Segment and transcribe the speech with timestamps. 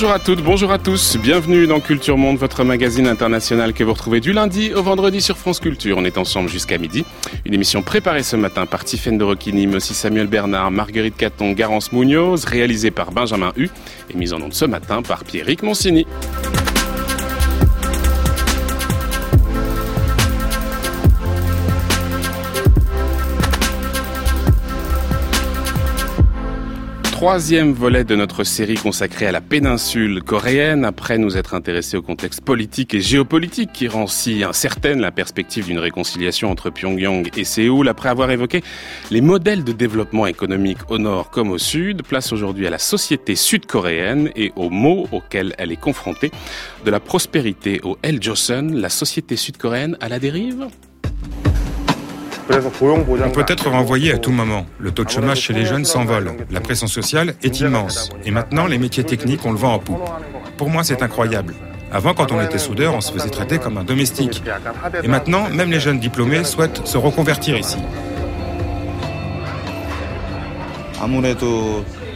[0.00, 3.92] Bonjour à toutes, bonjour à tous, bienvenue dans Culture Monde, votre magazine international que vous
[3.92, 5.98] retrouvez du lundi au vendredi sur France Culture.
[5.98, 7.04] On est ensemble jusqu'à midi.
[7.44, 11.52] Une émission préparée ce matin par Tiffaine de Roquigny, mais aussi Samuel Bernard, Marguerite Caton,
[11.52, 13.68] Garance Munoz, réalisée par Benjamin Hu
[14.08, 16.06] et mise en onde ce matin par Pierrick Monsigny.
[27.20, 32.02] Troisième volet de notre série consacrée à la péninsule coréenne, après nous être intéressés au
[32.02, 37.44] contexte politique et géopolitique qui rend si incertaine la perspective d'une réconciliation entre Pyongyang et
[37.44, 38.62] Séoul, après avoir évoqué
[39.10, 43.36] les modèles de développement économique au nord comme au sud, place aujourd'hui à la société
[43.36, 46.30] sud-coréenne et aux maux auxquels elle est confrontée,
[46.86, 50.68] de la prospérité au El Joseon, la société sud-coréenne à la dérive
[53.32, 54.66] peut être renvoyé à tout moment.
[54.78, 56.32] Le taux de chômage chez les jeunes s'envole.
[56.50, 58.10] La pression sociale est immense.
[58.24, 60.02] Et maintenant, les métiers techniques, on le vend en poupe.
[60.56, 61.54] Pour moi, c'est incroyable.
[61.92, 64.42] Avant, quand on était soudeur, on se faisait traiter comme un domestique.
[65.02, 67.78] Et maintenant, même les jeunes diplômés souhaitent se reconvertir ici.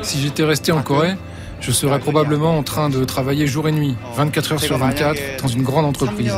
[0.03, 1.15] Si j'étais resté en Corée,
[1.65, 5.49] je serais probablement en train de travailler jour et nuit, 24 heures sur 24, dans
[5.49, 6.35] une grande entreprise.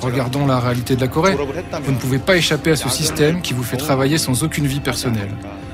[0.00, 1.36] Regardons la réalité de la Corée.
[1.82, 4.78] Vous ne pouvez pas échapper à ce système qui vous fait travailler sans aucune vie
[4.78, 5.30] personnelle.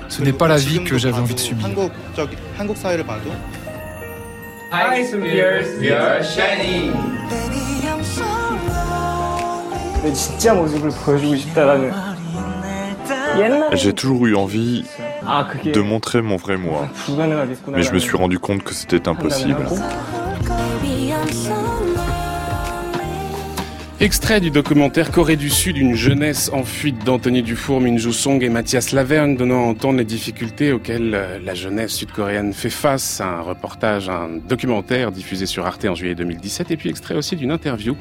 [0.09, 1.69] Ce n'est pas la vie que j'avais envie de subir.
[13.75, 14.85] J'ai toujours eu envie
[15.23, 16.89] de montrer mon vrai moi.
[17.69, 19.67] Mais je me suis rendu compte que c'était impossible.
[24.03, 28.49] Extrait du documentaire Corée du Sud, une jeunesse en fuite d'Anthony Dufour, Min Song et
[28.49, 33.21] Mathias Laverne, donnant à entendre les difficultés auxquelles euh, la jeunesse sud-coréenne fait face.
[33.21, 37.51] Un reportage, un documentaire diffusé sur Arte en juillet 2017, et puis extrait aussi d'une
[37.51, 37.95] interview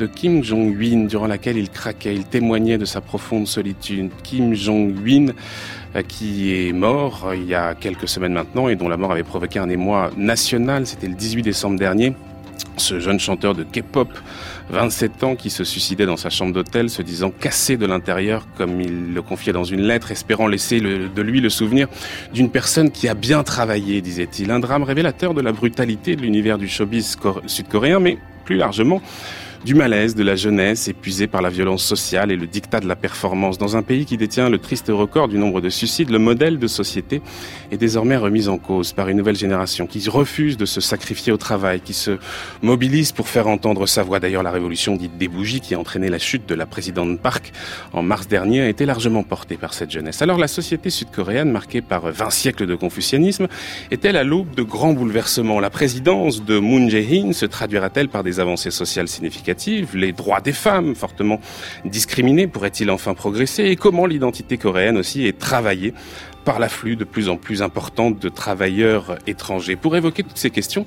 [0.00, 4.10] de Kim Jong-un, durant laquelle il craquait, il témoignait de sa profonde solitude.
[4.24, 5.28] Kim Jong-un,
[6.08, 9.22] qui est mort euh, il y a quelques semaines maintenant et dont la mort avait
[9.22, 10.86] provoqué un émoi national.
[10.86, 12.14] C'était le 18 décembre dernier.
[12.76, 14.08] Ce jeune chanteur de K-pop
[14.70, 18.80] 27 ans qui se suicidait dans sa chambre d'hôtel, se disant cassé de l'intérieur, comme
[18.80, 21.88] il le confiait dans une lettre, espérant laisser de lui le souvenir
[22.34, 24.50] d'une personne qui a bien travaillé, disait-il.
[24.50, 27.16] Un drame révélateur de la brutalité de l'univers du showbiz
[27.46, 29.00] sud-coréen, mais plus largement
[29.66, 32.94] du malaise de la jeunesse épuisée par la violence sociale et le dictat de la
[32.94, 33.58] performance.
[33.58, 36.68] Dans un pays qui détient le triste record du nombre de suicides, le modèle de
[36.68, 37.20] société
[37.72, 41.36] est désormais remis en cause par une nouvelle génération qui refuse de se sacrifier au
[41.36, 42.16] travail, qui se
[42.62, 44.20] mobilise pour faire entendre sa voix.
[44.20, 47.50] D'ailleurs, la révolution dite des bougies qui a entraîné la chute de la présidente Park
[47.92, 50.22] en mars dernier a été largement portée par cette jeunesse.
[50.22, 53.48] Alors la société sud-coréenne, marquée par 20 siècles de confucianisme,
[53.90, 55.58] est-elle à l'aube de grands bouleversements?
[55.58, 59.55] La présidence de Moon Jae-in se traduira-t-elle par des avancées sociales significatives?
[59.94, 61.40] Les droits des femmes fortement
[61.84, 65.94] discriminés pourraient-ils enfin progresser et comment l'identité coréenne aussi est travaillée
[66.46, 69.74] par l'afflux de plus en plus important de travailleurs étrangers.
[69.74, 70.86] Pour évoquer toutes ces questions,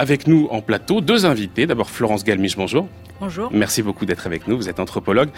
[0.00, 1.66] avec nous en plateau, deux invités.
[1.66, 2.88] D'abord Florence Galmiche, bonjour.
[3.20, 3.50] Bonjour.
[3.52, 4.56] Merci beaucoup d'être avec nous.
[4.56, 5.28] Vous êtes anthropologue,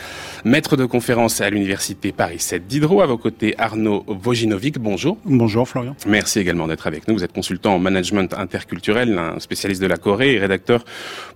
[0.44, 3.00] maître de conférence à l'université Paris 7 Diderot.
[3.00, 5.18] À vos côtés, Arnaud Vojinovic, bonjour.
[5.24, 5.96] Bonjour Florian.
[6.06, 7.14] Merci également d'être avec nous.
[7.14, 10.84] Vous êtes consultant en management interculturel, un spécialiste de la Corée et rédacteur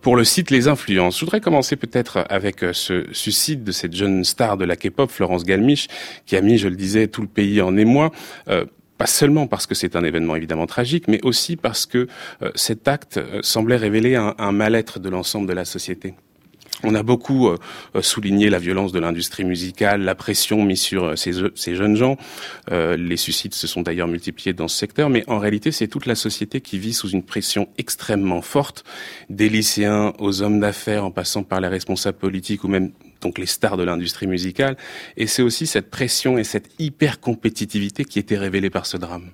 [0.03, 1.19] pour le site Les Influences.
[1.19, 5.11] Je voudrais commencer peut-être avec euh, ce suicide de cette jeune star de la K-pop,
[5.11, 5.89] Florence Galmiche,
[6.27, 8.13] qui a mis, je le disais, tout le pays en émoi.
[8.47, 8.67] Euh,
[8.99, 12.09] pas seulement parce que c'est un événement évidemment tragique, mais aussi parce que
[12.43, 16.15] euh, cet acte euh, semblait révéler un, mal-être de l'ensemble de la société.
[16.83, 17.49] On a beaucoup
[18.01, 22.19] souligné la violence de l'industrie musicale, la pression mise sur ces jeunes gens.
[22.71, 26.15] les suicides se sont d'ailleurs multipliés dans ce secteur, mais en réalité, c'est toute la
[26.15, 28.85] société qui vit sous une pression extrêmement forte,
[29.31, 33.47] des lycéens aux hommes d'affaires, en passant par les responsables politiques ou même donc les
[33.47, 34.77] stars de l'industrie musicale.
[35.17, 39.31] Et c'est aussi cette pression et cette hyper compétitivité qui était révélée par ce drame.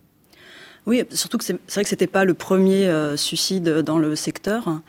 [0.86, 4.80] Oui, surtout que c'est vrai que c'était pas le premier euh, suicide dans le secteur,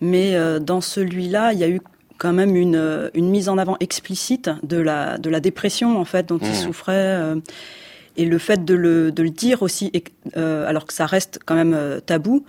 [0.00, 1.80] mais euh, dans celui-là, il y a eu
[2.16, 6.04] quand même une, euh, une, mise en avant explicite de la, de la dépression en
[6.04, 6.54] fait dont il mmh.
[6.54, 7.34] souffrait.
[8.16, 9.92] et le fait de le, de le dire aussi,
[10.34, 12.46] alors que ça reste quand même tabou,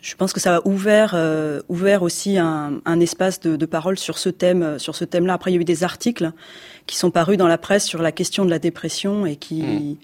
[0.00, 1.60] je pense que ça a ouvert, euh,
[2.00, 5.34] aussi un, espace de, parole sur ce thème, sur ce thème-là.
[5.34, 6.32] Après, il y a eu des articles
[6.86, 9.96] qui sont parus dans la presse sur la question de la dépression et qui, mmh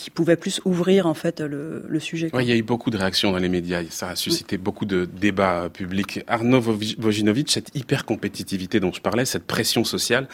[0.00, 2.30] qui pouvait plus ouvrir en fait le, le sujet.
[2.32, 5.04] il y a eu beaucoup de réactions dans les médias, ça a suscité beaucoup de
[5.04, 6.20] débats publics.
[6.26, 10.28] Arnaud Vojinovic, cette hyper compétitivité dont je parlais, cette pression sociale,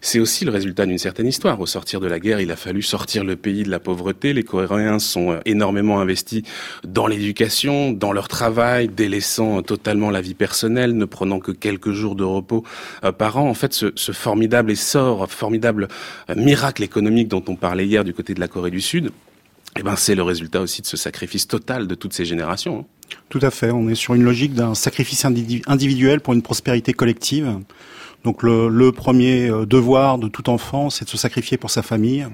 [0.00, 1.60] c'est aussi le résultat d'une certaine histoire.
[1.60, 4.32] Au sortir de la guerre, il a fallu sortir le pays de la pauvreté.
[4.32, 6.42] Les Coréens sont euh, énormément investis
[6.86, 12.16] dans l'éducation, dans leur travail, délaissant totalement la vie personnelle, ne prenant que quelques jours
[12.16, 12.64] de repos
[13.04, 13.48] euh, par an.
[13.48, 15.88] En fait, ce, ce formidable essor, formidable
[16.30, 19.03] euh, miracle économique dont on parlait hier du côté de la Corée du Sud,
[19.76, 22.80] eh ben, c'est le résultat aussi de ce sacrifice total de toutes ces générations.
[22.80, 23.16] Hein.
[23.28, 23.70] Tout à fait.
[23.70, 27.58] On est sur une logique d'un sacrifice individuel pour une prospérité collective.
[28.22, 31.82] Donc le, le, premier euh, devoir de tout enfant, c'est de se sacrifier pour sa
[31.82, 32.26] famille.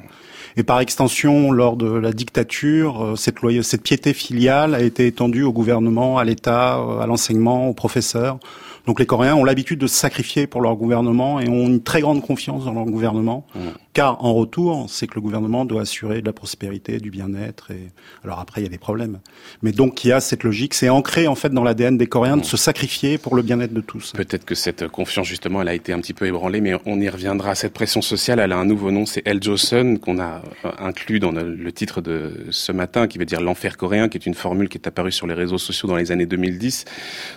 [0.56, 5.42] Et par extension, lors de la dictature, euh, cette, cette piété filiale a été étendue
[5.42, 8.38] au gouvernement, à l'État, à l'enseignement, aux professeurs.
[8.86, 12.00] Donc les Coréens ont l'habitude de se sacrifier pour leur gouvernement et ont une très
[12.00, 13.58] grande confiance dans leur gouvernement, mmh.
[13.92, 17.72] Car en retour, c'est que le gouvernement doit assurer de la prospérité, du bien-être.
[17.72, 17.88] Et
[18.24, 19.18] alors après, il y a des problèmes,
[19.62, 22.36] mais donc il y a cette logique, c'est ancré en fait dans l'ADN des Coréens
[22.36, 24.12] de se sacrifier pour le bien-être de tous.
[24.12, 27.08] Peut-être que cette confiance justement, elle a été un petit peu ébranlée, mais on y
[27.08, 27.54] reviendra.
[27.54, 31.18] Cette pression sociale, elle a un nouveau nom, c'est El Joseon qu'on a euh, inclus
[31.18, 34.68] dans le titre de ce matin, qui veut dire l'enfer coréen, qui est une formule
[34.68, 36.84] qui est apparue sur les réseaux sociaux dans les années 2010.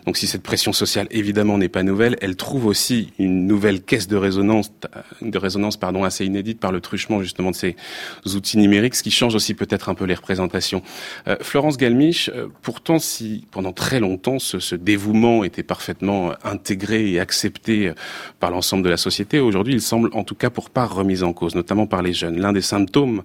[0.05, 4.07] Donc si cette pression sociale évidemment n'est pas nouvelle, elle trouve aussi une nouvelle caisse
[4.07, 4.71] de résonance,
[5.21, 7.75] de résonance pardon, assez inédite par le truchement justement de ces
[8.35, 10.81] outils numériques, ce qui change aussi peut-être un peu les représentations.
[11.27, 17.11] Euh, Florence Galmiche, euh, pourtant si pendant très longtemps ce, ce dévouement était parfaitement intégré
[17.11, 17.91] et accepté
[18.39, 21.33] par l'ensemble de la société, aujourd'hui il semble en tout cas pour part remis en
[21.33, 22.39] cause, notamment par les jeunes.
[22.39, 23.23] L'un des symptômes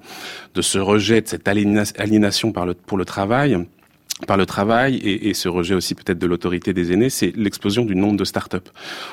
[0.55, 3.59] de ce rejet, de cette aliénation par le, pour le travail,
[4.27, 7.85] par le travail et, et ce rejet aussi peut-être de l'autorité des aînés, c'est l'explosion
[7.85, 8.69] du nombre de start-up.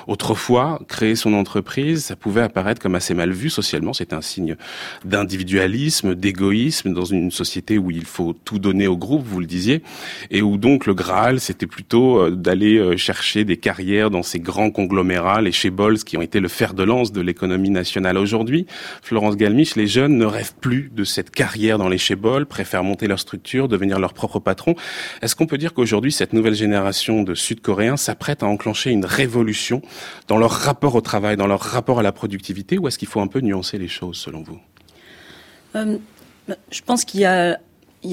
[0.08, 3.94] Autrefois, créer son entreprise, ça pouvait apparaître comme assez mal vu socialement.
[3.94, 4.56] C'est un signe
[5.04, 9.84] d'individualisme, d'égoïsme dans une société où il faut tout donner au groupe, vous le disiez,
[10.32, 14.40] et où donc le Graal, c'était plutôt euh, d'aller euh, chercher des carrières dans ces
[14.40, 18.18] grands conglomérats, les Bols, qui ont été le fer de lance de l'économie nationale.
[18.18, 18.66] Aujourd'hui,
[19.02, 23.08] Florence Galmiche, les jeunes ne rêvent plus de cette carrière dans les Bols, préfèrent monter
[23.08, 24.76] leur structure, devenir leur propre patron
[25.22, 29.82] est-ce qu'on peut dire qu'aujourd'hui, cette nouvelle génération de Sud-Coréens s'apprête à enclencher une révolution
[30.28, 33.22] dans leur rapport au travail, dans leur rapport à la productivité, ou est-ce qu'il faut
[33.22, 34.60] un peu nuancer les choses, selon vous?
[35.76, 35.98] Euh,
[36.72, 37.58] Je pense qu'il y a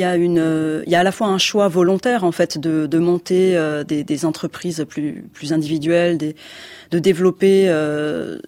[0.01, 6.19] à la fois un choix volontaire en fait de, monter euh, des, entreprises plus individuelles,
[6.19, 7.65] de développer.
[7.69, 8.39] Euh,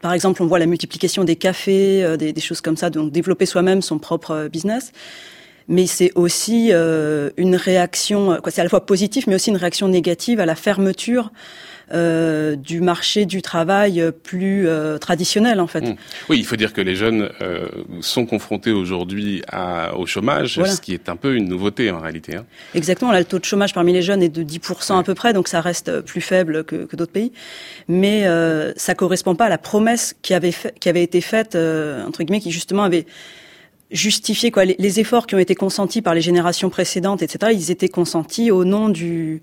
[0.00, 3.46] par exemple, on voit la multiplication des cafés, des, des, choses comme ça, donc développer
[3.46, 4.92] soi-même son propre business
[5.68, 9.56] mais c'est aussi euh, une réaction, quoi, c'est à la fois positif, mais aussi une
[9.56, 11.30] réaction négative à la fermeture
[11.92, 15.82] euh, du marché du travail plus euh, traditionnel en fait.
[15.82, 15.96] Mmh.
[16.30, 17.68] Oui, il faut dire que les jeunes euh,
[18.00, 19.42] sont confrontés aujourd'hui
[19.94, 22.36] au chômage, ce qui est un peu une nouveauté en réalité.
[22.36, 22.46] Hein.
[22.74, 25.34] Exactement, là, le taux de chômage parmi les jeunes est de 10% à peu près,
[25.34, 27.32] donc ça reste plus faible que, que d'autres pays,
[27.86, 31.54] mais euh, ça correspond pas à la promesse qui avait, fait, qui avait été faite
[31.54, 33.04] entre guillemets, qui justement avait
[33.94, 37.52] justifier quoi les, efforts qui ont été consentis par les générations précédentes, etc.
[37.54, 39.40] Ils étaient consentis au nom du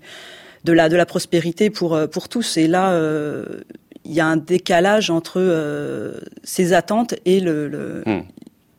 [0.64, 2.56] de la de la prospérité pour euh, pour tous.
[2.58, 3.62] Et là, euh,
[4.04, 8.20] il y a un décalage entre euh, ces attentes et le, hmm.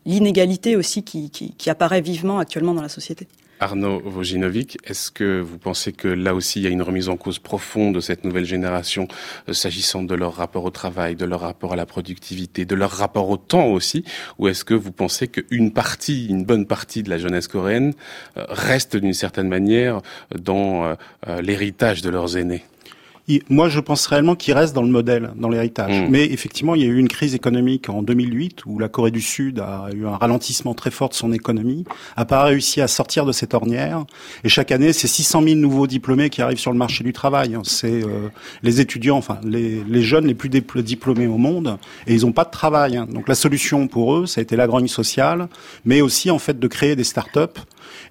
[0.05, 3.27] l'inégalité aussi qui, qui, qui apparaît vivement actuellement dans la société.
[3.63, 7.15] Arnaud Vojinovic, est-ce que vous pensez que là aussi il y a une remise en
[7.15, 9.07] cause profonde de cette nouvelle génération
[9.47, 12.91] euh, s'agissant de leur rapport au travail, de leur rapport à la productivité, de leur
[12.91, 14.03] rapport au temps aussi?
[14.37, 17.93] Ou est-ce que vous pensez qu'une partie, une bonne partie de la jeunesse coréenne
[18.35, 20.01] euh, reste d'une certaine manière
[20.37, 22.65] dans euh, l'héritage de leurs aînés?
[23.49, 26.01] Moi, je pense réellement qu'il reste dans le modèle, dans l'héritage.
[26.01, 26.07] Mm.
[26.09, 29.21] Mais effectivement, il y a eu une crise économique en 2008 où la Corée du
[29.21, 31.85] Sud a eu un ralentissement très fort de son économie,
[32.17, 34.05] a pas réussi à sortir de cette ornière.
[34.43, 37.57] Et chaque année, c'est 600 000 nouveaux diplômés qui arrivent sur le marché du travail.
[37.63, 38.29] C'est euh,
[38.61, 41.77] les étudiants, enfin les, les, jeunes les plus diplômés au monde,
[42.07, 43.01] et ils n'ont pas de travail.
[43.09, 45.47] Donc la solution pour eux, ça a été la grogne sociale,
[45.85, 47.57] mais aussi en fait de créer des start-up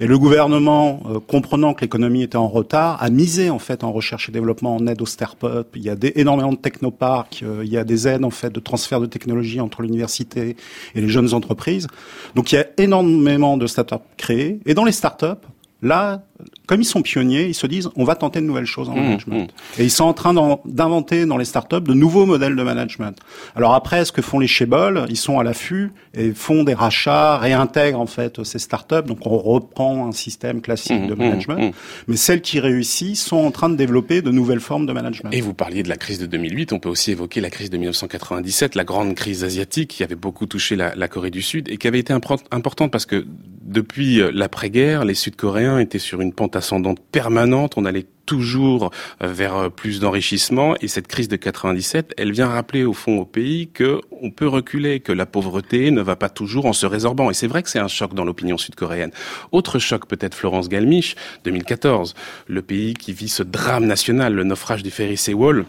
[0.00, 3.92] et le gouvernement, euh, comprenant que l'économie était en retard, a misé en fait en
[3.92, 5.68] recherche et développement, en aide aux start-up.
[5.74, 8.50] Il y a des, énormément de technoparks, euh, il y a des aides en fait
[8.50, 10.56] de transfert de technologie entre l'université
[10.94, 11.86] et les jeunes entreprises.
[12.34, 14.60] Donc il y a énormément de start-up créées.
[14.66, 15.46] Et dans les start-up,
[15.82, 16.22] là,
[16.66, 19.00] comme ils sont pionniers, ils se disent on va tenter de nouvelles choses en mmh,
[19.00, 19.42] management.
[19.44, 19.80] Mmh.
[19.80, 20.34] Et ils sont en train
[20.64, 23.18] d'inventer dans les startups de nouveaux modèles de management.
[23.56, 27.38] Alors après, ce que font les Chebol, ils sont à l'affût et font des rachats,
[27.38, 29.02] réintègrent en fait ces startups.
[29.06, 31.74] Donc on reprend un système classique de management.
[32.08, 35.30] Mais celles qui réussissent sont en train de développer de nouvelles formes de management.
[35.32, 37.76] Et vous parliez de la crise de 2008, on peut aussi évoquer la crise de
[37.76, 41.76] 1997, la grande crise asiatique qui avait beaucoup touché la, la Corée du Sud et
[41.76, 43.26] qui avait été importante parce que
[43.62, 47.74] depuis euh, l'après-guerre, les Sud-Coréens étaient sur une pente ascendante permanente.
[47.76, 48.90] On allait toujours
[49.22, 53.18] euh, vers euh, plus d'enrichissement et cette crise de 97, elle vient rappeler au fond
[53.18, 56.86] au pays que on peut reculer, que la pauvreté ne va pas toujours en se
[56.86, 57.30] résorbant.
[57.30, 59.10] Et c'est vrai que c'est un choc dans l'opinion sud-coréenne.
[59.50, 62.14] Autre choc peut-être Florence Galmiche, 2014,
[62.46, 65.66] le pays qui vit ce drame national, le naufrage du ferry Sewol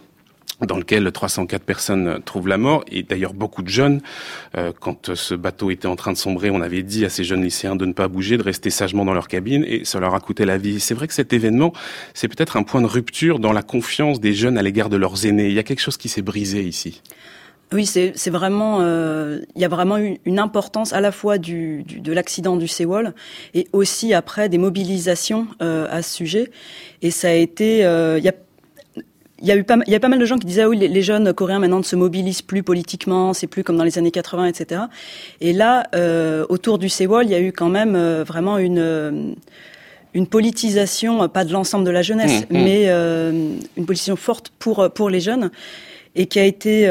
[0.62, 4.02] dans lequel 304 personnes trouvent la mort, et d'ailleurs beaucoup de jeunes.
[4.58, 7.44] Euh, quand ce bateau était en train de sombrer, on avait dit à ces jeunes
[7.44, 10.20] lycéens de ne pas bouger, de rester sagement dans leur cabine, et ça leur a
[10.20, 10.80] coûté la vie.
[10.80, 11.74] C'est vrai que cet événement,
[12.14, 15.26] c'est peut-être un point de rupture dans la confiance des jeunes à l'égard de leurs
[15.26, 15.48] aînés.
[15.48, 17.02] Il y a quelque chose qui s'est brisé ici.
[17.74, 22.12] Oui, c'est vraiment, euh, il y a vraiment eu une importance à la fois de
[22.12, 23.16] l'accident du Sewol
[23.56, 26.52] et aussi après des mobilisations euh, à ce sujet.
[27.02, 28.34] Et ça a été, euh, il y a
[29.44, 30.70] il y a eu pas, il y a pas mal de gens qui disaient ah
[30.70, 33.98] oui, les, jeunes coréens maintenant ne se mobilisent plus politiquement, c'est plus comme dans les
[33.98, 34.84] années 80, etc.
[35.42, 38.80] Et là, euh, autour du Sewol, il y a eu quand même euh, vraiment une
[38.80, 39.34] euh,
[40.14, 42.64] une politisation, pas de l'ensemble de la jeunesse, mmh, mmh.
[42.64, 45.50] mais une politisation forte pour pour les jeunes
[46.16, 46.88] et qui a été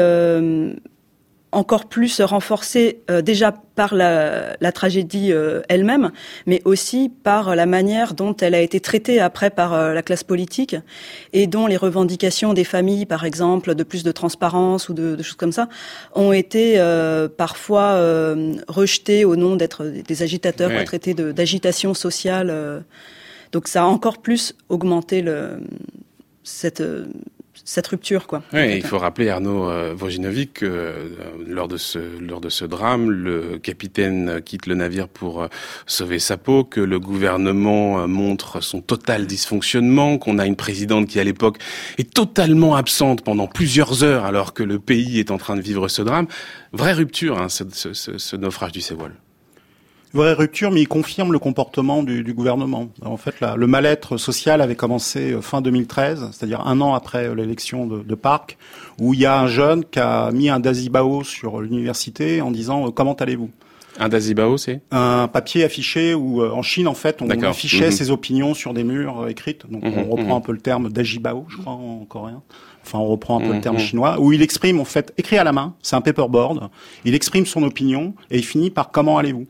[1.53, 6.11] encore plus renforcée euh, déjà par la, la tragédie euh, elle-même,
[6.45, 10.23] mais aussi par la manière dont elle a été traitée après par euh, la classe
[10.23, 10.75] politique
[11.31, 15.23] et dont les revendications des familles, par exemple, de plus de transparence ou de, de
[15.23, 15.69] choses comme ça,
[16.13, 16.77] ont été
[17.37, 17.97] parfois
[18.67, 20.83] rejetées au nom d'être des agitateurs, ouais.
[20.83, 22.83] traités d'agitation sociale.
[23.51, 25.59] donc ça a encore plus augmenté le,
[26.43, 26.83] cette
[27.65, 28.43] cette rupture, quoi.
[28.51, 31.07] Oui, il faut rappeler Arnaud euh, Vojinovic que euh,
[31.47, 35.47] lors de ce lors de ce drame, le capitaine quitte le navire pour euh,
[35.87, 41.07] sauver sa peau, que le gouvernement euh, montre son total dysfonctionnement, qu'on a une présidente
[41.07, 41.57] qui à l'époque
[41.97, 45.87] est totalement absente pendant plusieurs heures alors que le pays est en train de vivre
[45.87, 46.27] ce drame.
[46.73, 49.13] Vraie rupture, hein, ce, ce, ce, ce naufrage du Sévoile
[50.13, 52.89] vraie rupture, mais il confirme le comportement du, du gouvernement.
[53.03, 57.27] En fait, là, le mal-être social avait commencé euh, fin 2013, c'est-à-dire un an après
[57.27, 58.57] euh, l'élection de, de, Park,
[58.99, 62.87] où il y a un jeune qui a mis un dazibao sur l'université en disant
[62.87, 63.49] euh, comment allez-vous?
[63.99, 64.81] Un dazibao, c'est?
[64.91, 67.91] Un papier affiché où, en Chine, en fait, on affichait mmh.
[67.91, 69.69] ses opinions sur des murs écrites.
[69.69, 70.37] Donc, mmh, on reprend mmh.
[70.37, 72.41] un peu le terme dajibao, je crois, en coréen.
[72.83, 75.43] Enfin, on reprend un peu le terme chinois, où il exprime, en fait, écrit à
[75.43, 76.69] la main, c'est un paperboard,
[77.05, 79.45] il exprime son opinion et il finit par comment allez-vous?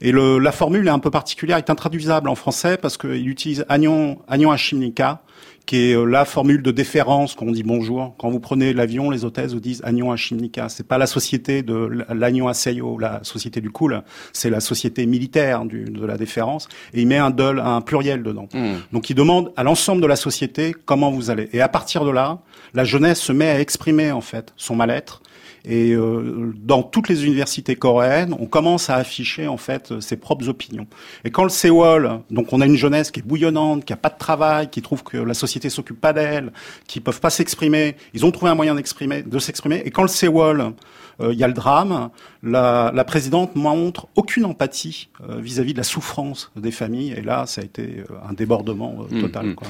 [0.00, 3.64] Et le, la formule est un peu particulière, est intraduisable en français parce qu'il utilise
[3.68, 5.22] Agnon, Agnon Hashimnika,
[5.68, 8.14] qui est euh, la formule de déférence quand on dit bonjour.
[8.16, 10.70] Quand vous prenez l'avion, les hôtesses vous disent Agnon Hashimnika.
[10.70, 15.66] C'est pas la société de l'Agnon Aseyo, la société du cool, c'est la société militaire
[15.66, 16.68] du, de la déférence.
[16.94, 18.48] Et il met un dol, un pluriel dedans.
[18.54, 18.76] Mmh.
[18.94, 21.50] Donc il demande à l'ensemble de la société comment vous allez.
[21.52, 22.38] Et à partir de là,
[22.72, 25.20] la jeunesse se met à exprimer en fait son mal-être
[25.64, 30.48] et euh, dans toutes les universités coréennes, on commence à afficher en fait ses propres
[30.48, 30.86] opinions.
[31.24, 34.08] Et quand le Sewol, donc on a une jeunesse qui est bouillonnante, qui a pas
[34.08, 36.52] de travail, qui trouve que la société s'occupe pas d'elle,
[36.86, 39.82] qui peuvent pas s'exprimer, ils ont trouvé un moyen d'exprimer, de s'exprimer.
[39.84, 40.72] Et quand le Sewol,
[41.20, 42.10] euh, il y a le drame,
[42.42, 47.14] la, la présidente montre aucune empathie euh, vis-à-vis -vis de la souffrance des familles.
[47.16, 49.46] Et là, ça a été un débordement mmh, total.
[49.46, 49.54] Mmh.
[49.54, 49.68] Quoi,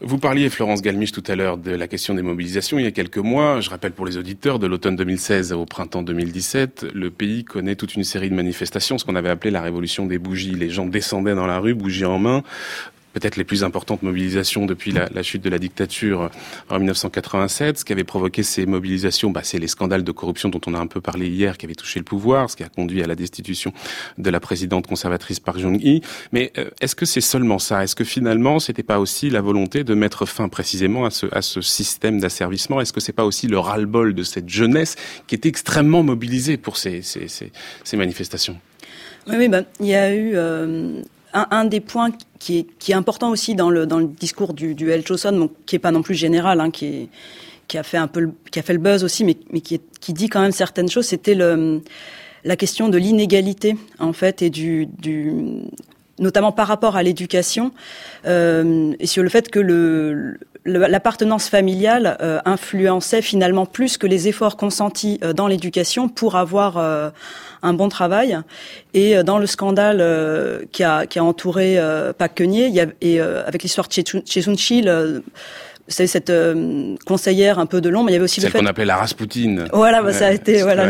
[0.00, 2.78] vous parliez, Florence Galmiche, tout à l'heure de la question des mobilisations.
[2.78, 6.02] Il y a quelques mois, je rappelle pour les auditeurs, de l'automne 2016 au printemps
[6.02, 10.04] 2017, le pays connaît toute une série de manifestations, ce qu'on avait appelé la révolution
[10.06, 10.52] des bougies.
[10.52, 12.42] Les gens descendaient dans la rue, bougies en main,
[13.14, 16.30] peut-être les plus importantes mobilisations depuis la, chute de la dictature
[16.68, 17.78] en 1987.
[17.78, 20.78] Ce qui avait provoqué ces mobilisations, bah, c'est les scandales de corruption dont on a
[20.78, 23.14] un peu parlé hier, qui avaient touché le pouvoir, ce qui a conduit à la
[23.14, 23.72] destitution
[24.18, 26.02] de la présidente conservatrice Park Jong-hee.
[26.32, 27.84] Mais euh, est-ce que c'est seulement ça?
[27.84, 32.20] Est-ce que finalement, c'était pas aussi la volonté de mettre fin précisément à ce, système
[32.20, 32.80] d'asservissement?
[32.80, 36.76] Est-ce que c'est pas aussi le ras-le-bol de cette jeunesse qui est extrêmement mobilisée pour
[36.76, 37.02] ces
[37.92, 38.58] manifestations?
[39.26, 41.02] Oui, oui bah, il y a eu euh,
[41.34, 45.76] un, des points qui est, important aussi dans le, discours du, du El donc, qui
[45.76, 47.08] est pas non plus général, hein, qui,
[47.74, 49.80] a fait un peu le, qui a fait le buzz aussi, mais, qui,
[50.12, 51.06] dit quand même certaines choses.
[51.06, 54.88] C'était la question de l'inégalité en fait et du
[56.18, 57.72] notamment par rapport à l'éducation
[58.26, 64.56] euh, et sur le fait que le l'appartenance familiale influençait finalement plus que les efforts
[64.56, 66.78] consentis dans l'éducation pour avoir
[67.62, 68.38] un bon travail.
[68.94, 71.78] Et dans le scandale qui, a, entouré
[72.16, 75.22] Pak Keunier, il y a, et avec l'histoire de Chechunchil,
[75.86, 78.08] c'est cette euh, conseillère un peu de l'ombre.
[78.08, 79.66] Il y avait aussi celle qu'on appelait la Raspoutine.
[79.72, 80.86] Voilà, bah, ça a été voilà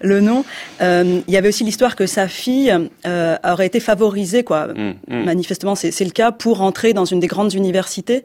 [0.00, 0.44] le, nom.
[0.82, 2.76] Euh, il y avait aussi l'histoire que sa fille
[3.06, 4.68] euh, aurait été favorisée, quoi.
[4.68, 5.24] Mmh, mmh.
[5.24, 8.24] Manifestement, c'est le cas pour entrer dans une des grandes universités.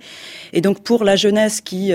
[0.53, 1.91] Et donc pour la jeunesse qui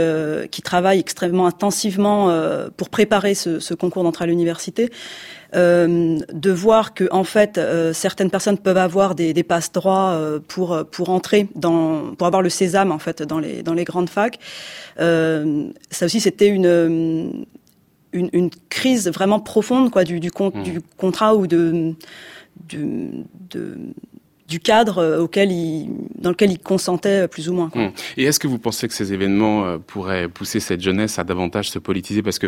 [0.50, 2.32] qui travaille extrêmement intensivement
[2.76, 4.90] pour préparer ce, ce concours d'entrée à l'université,
[5.54, 10.10] euh, de voir que en fait euh, certaines personnes peuvent avoir des, des passe droits
[10.10, 13.84] euh, pour pour entrer dans pour avoir le sésame en fait dans les dans les
[13.84, 14.38] grandes facs.
[14.98, 17.46] ça aussi c'était une,
[18.12, 20.62] une, une crise vraiment profonde quoi du du, mmh.
[20.62, 21.94] du contrat ou de
[24.54, 27.72] du cadre euh, auquel il, dans lequel il consentait euh, plus ou moins.
[27.74, 27.90] Hum.
[28.16, 31.70] Et est-ce que vous pensez que ces événements euh, pourraient pousser cette jeunesse à davantage
[31.70, 32.22] se politiser?
[32.22, 32.46] Parce que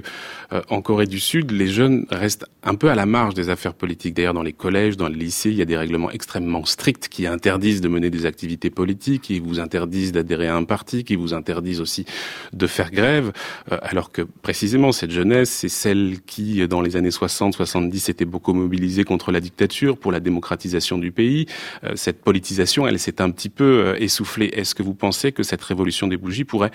[0.71, 4.15] en Corée du Sud, les jeunes restent un peu à la marge des affaires politiques.
[4.15, 7.27] D'ailleurs, dans les collèges, dans les lycées, il y a des règlements extrêmement stricts qui
[7.27, 11.35] interdisent de mener des activités politiques, qui vous interdisent d'adhérer à un parti, qui vous
[11.35, 12.07] interdisent aussi
[12.53, 13.33] de faire grève.
[13.71, 19.03] alors que précisément, cette jeunesse, c'est celle qui, dans les années 60-70, était beaucoup mobilisée
[19.05, 21.47] contre la dictature, pour la démocratisation du pays
[21.85, 24.51] euh, cette politisation, elle s'est un petit peu euh, essoufflée.
[24.53, 26.71] Est-ce que vous pensez que cette révolution des bougies pourrait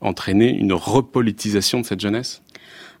[0.00, 2.42] entraîner une repolitisation de cette jeunesse?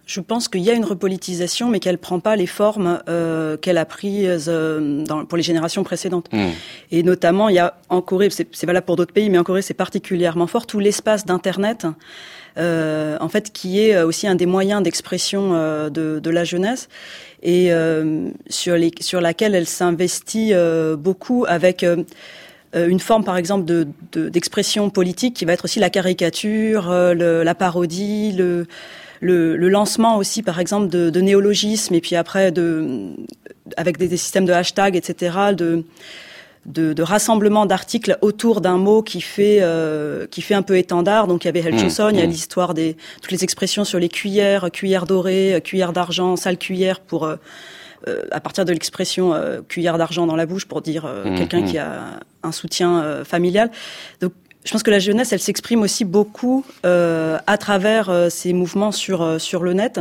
[0.06, 3.78] Je pense qu'il y a une repolitisation, mais qu'elle prend pas les formes euh, qu'elle
[3.78, 6.28] a prises dans, pour les générations précédentes.
[6.30, 6.50] Hmm.
[6.90, 9.62] Et notamment, il y a en Corée, c'est valable pour d'autres pays, mais en Corée
[9.62, 11.86] c'est particulièrement fort, tout l'espace d'Internet,
[12.58, 15.54] euh, en fait, qui est aussi un des moyens d'expression
[15.88, 16.88] de, de, la jeunesse
[17.44, 22.02] et euh, sur, laquelle elle s'investit euh, beaucoup avec euh,
[22.74, 23.86] une forme, par exemple, de,
[24.28, 28.66] d'expression politique qui va être aussi la caricature, la parodie, le,
[29.68, 33.10] lancement aussi, par exemple, de, de néologismes, et puis après, de,
[33.76, 35.54] avec des, systèmes de hashtag, etc.,
[36.66, 41.26] de, de rassemblement d'articles autour d'un mot qui fait euh, qui fait un peu étendard.
[41.26, 42.30] Donc il y avait Helchoson, mmh, il y a mmh.
[42.30, 47.24] l'histoire des toutes les expressions sur les cuillères, cuillère dorée, cuillère d'argent, sale cuillère pour
[47.24, 47.36] euh,
[48.08, 49.34] euh, à partir de l'expression
[49.68, 53.70] cuillère d'argent dans la bouche pour dire mmh, quelqu'un qui a un soutien familial.
[54.20, 54.32] Donc
[54.64, 59.62] je pense que la jeunesse, elle s'exprime aussi beaucoup à travers ces mouvements sur sur
[59.62, 60.00] le net,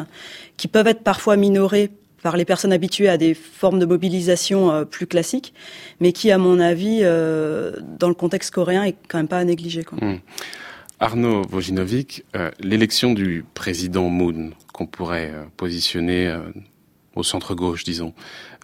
[0.58, 1.92] qui peuvent être parfois minorés
[2.24, 5.54] par les personnes habituées à des formes de mobilisation euh, plus classiques,
[6.00, 9.44] mais qui, à mon avis, euh, dans le contexte coréen, est quand même pas à
[9.44, 9.84] négliger.
[9.84, 10.00] Quoi.
[10.02, 10.20] Hmm.
[11.00, 16.36] Arnaud Vojinovic, euh, l'élection du président Moon, qu'on pourrait positionner
[17.16, 18.14] au centre gauche, disons,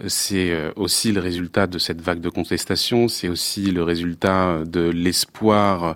[0.07, 4.89] c'est euh, aussi le résultat de cette vague de contestation, c'est aussi le résultat de
[4.89, 5.95] l'espoir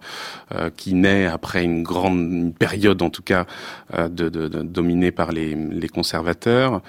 [0.53, 3.45] euh, qui naît après une grande période, en tout cas,
[3.93, 6.81] euh, de, de, de, dominée par les, les conservateurs.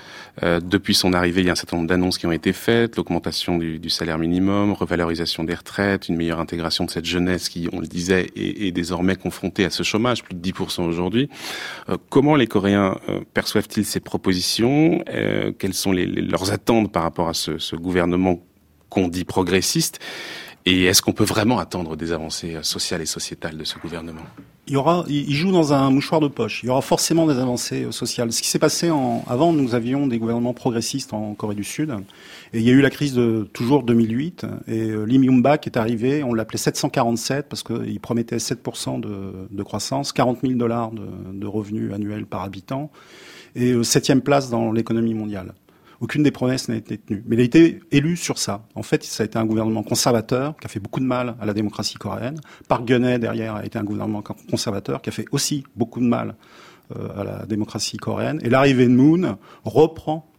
[0.42, 3.58] depuis son arrivée, il y a un certain nombre d'annonces qui ont été faites, l'augmentation
[3.58, 7.80] du, du, salaire minimum, revalorisation des retraites, une meilleure intégration de cette jeunesse qui, on
[7.80, 11.28] le disait, est, est désormais confrontée à ce chômage, plus de 10% aujourd'hui.
[12.08, 12.98] comment les Coréens
[13.34, 15.04] perçoivent-ils ces propositions?
[15.58, 18.40] Quelles sont les, leurs attentes par rapport à ce, gouvernement
[18.88, 19.98] qu'on dit progressiste
[20.66, 24.22] Et est-ce qu'on peut vraiment attendre des avancées sociales et sociétales de ce gouvernement?
[24.66, 26.62] Il y aura, il joue dans un mouchoir de poche.
[26.62, 28.32] Il y aura forcément des avancées sociales.
[28.32, 28.90] Ce qui s'est passé
[29.26, 31.94] avant, nous avions des gouvernements progressistes en Corée du Sud,
[32.54, 35.76] et il y a eu la crise de toujours 2008, et euh, Lee Myung-bak est
[35.76, 41.46] arrivé, on l'appelait 747 parce qu'il promettait 7% de, croissance, 40 000 dollars de, de,
[41.46, 42.90] revenus annuels par habitant,
[43.54, 45.52] et euh, septième place dans l'économie mondiale.
[46.04, 47.24] Aucune des promesses n'a été tenue.
[47.26, 48.66] Mais il a été élu sur ça.
[48.74, 51.46] En fait, ça a été un gouvernement conservateur qui a fait beaucoup de mal à
[51.46, 52.38] la démocratie coréenne.
[52.68, 56.34] Park geun derrière, a été un gouvernement conservateur qui a fait aussi beaucoup de mal
[56.94, 58.38] euh, à la démocratie coréenne.
[58.42, 60.30] Et l'arrivée de Moon reprend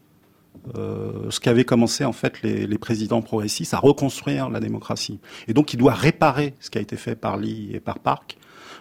[0.75, 5.19] euh, ce qu'avaient commencé en fait les, les, présidents progressistes à reconstruire la démocratie.
[5.47, 8.37] Et donc il doit réparer ce qui a été fait par Lee et par Park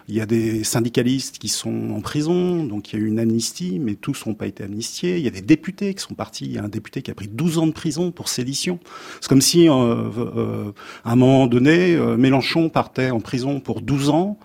[0.07, 3.19] il y a des syndicalistes qui sont en prison, donc il y a eu une
[3.19, 5.17] amnistie, mais tous n'ont pas été amnistiés.
[5.17, 6.45] Il y a des députés qui sont partis.
[6.45, 8.79] Il y a un député qui a pris 12 ans de prison pour sédition.
[9.21, 10.71] C'est comme si, euh, euh,
[11.03, 14.37] à un moment donné, euh, Mélenchon partait en prison pour 12 ans,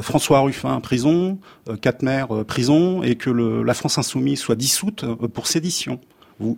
[0.00, 1.38] François Ruffin prison,
[1.80, 6.00] Katmer prison, et que la France insoumise soit dissoute pour sédition.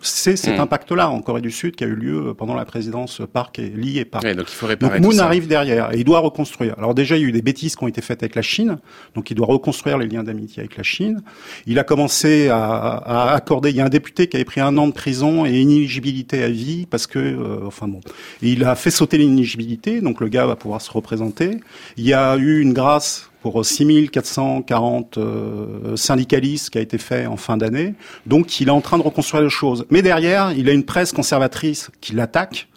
[0.02, 0.62] C'est cet hmm.
[0.62, 3.98] impact-là en Corée du Sud qui a eu lieu pendant la présidence Park et Lee
[3.98, 4.24] et Park.
[4.26, 6.74] donc, il faut donc Moon arrive derrière et il doit reconstruire.
[6.78, 8.78] Alors déjà, il y a eu des bêtises qui ont été faites avec la Chine,
[9.14, 11.22] donc il doit reconstruire les liens d'amitié avec la Chine.
[11.66, 13.70] Il a commencé à, à, accorder.
[13.70, 16.48] Il y a un député qui avait pris un an de prison et inéligibilité à
[16.48, 18.00] vie parce que, euh, enfin bon,
[18.42, 21.58] il a fait sauter l'inéligibilité, donc le gars va pouvoir se représenter.
[21.96, 27.36] Il y a eu une grâce pour 6440 euh, syndicalistes qui a été fait en
[27.36, 27.92] fin d'année.
[28.24, 29.84] Donc il est en train de reconstruire les choses.
[29.90, 32.68] Mais derrière, il a une presse conservatrice qui l'attaque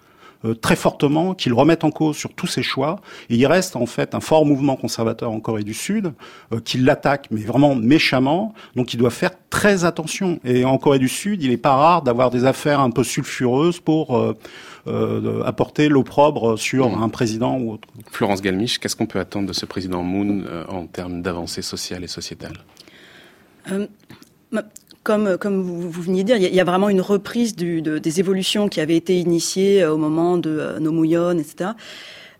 [0.47, 2.97] euh, très fortement, qu'il remette en cause sur tous ses choix.
[3.29, 6.13] Et il reste en fait un fort mouvement conservateur en Corée du Sud
[6.53, 8.53] euh, qui l'attaque, mais vraiment méchamment.
[8.75, 10.39] Donc il doit faire très attention.
[10.43, 13.79] Et en Corée du Sud, il n'est pas rare d'avoir des affaires un peu sulfureuses
[13.79, 17.03] pour euh, apporter l'opprobre sur mmh.
[17.03, 17.87] un président ou autre.
[18.11, 22.07] Florence Galmiche, qu'est-ce qu'on peut attendre de ce président Moon en termes d'avancée sociale et
[22.07, 22.57] sociétale
[25.07, 27.97] comme, comme vous, vous veniez de dire, il y, a, vraiment une reprise du, de,
[27.97, 31.69] des évolutions qui avaient été initiées euh, au moment de euh, Nomouyon, etc.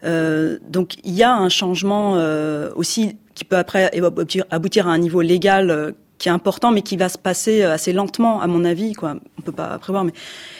[0.04, 3.90] Euh, donc il y a un changement euh, aussi qui peut après
[4.52, 7.94] aboutir à un niveau légal euh, qui est important, mais qui va se passer assez
[7.94, 8.94] lentement, à mon avis.
[8.94, 9.16] Quoi.
[9.38, 10.14] On peut pas prévoir, mais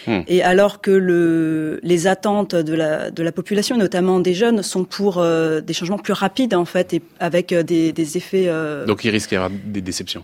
[0.08, 0.24] hmm.
[0.28, 4.86] et alors que le, les attentes de la, de la population, notamment des jeunes, sont
[4.86, 8.50] pour des changements plus rapides en fait, et avec des, des effets.
[8.86, 10.24] Donc il risque d'y avoir des déceptions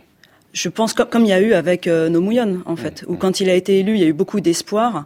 [0.53, 3.39] je pense comme, comme il y a eu avec euh, Nomouyon, en fait, où quand
[3.39, 5.05] il a été élu, il y a eu beaucoup d'espoir,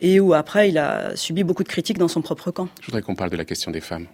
[0.00, 2.68] et où après, il a subi beaucoup de critiques dans son propre camp.
[2.80, 4.06] Je voudrais qu'on parle de la question des femmes.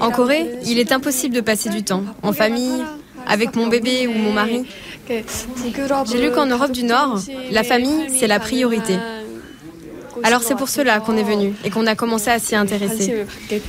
[0.00, 2.82] En Corée, il est impossible de passer du temps en famille,
[3.26, 4.64] avec mon bébé ou mon mari.
[5.08, 8.96] J'ai lu qu'en Europe du Nord, la famille, c'est la priorité.
[10.22, 13.26] Alors c'est pour cela qu'on est venu et qu'on a commencé à s'y intéresser.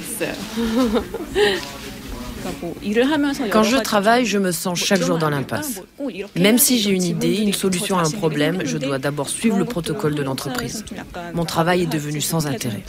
[3.51, 5.81] Quand je travaille, je me sens chaque jour dans l'impasse.
[6.35, 9.65] Même si j'ai une idée, une solution à un problème, je dois d'abord suivre le
[9.65, 10.85] protocole de l'entreprise.
[11.33, 12.83] Mon travail est devenu sans intérêt.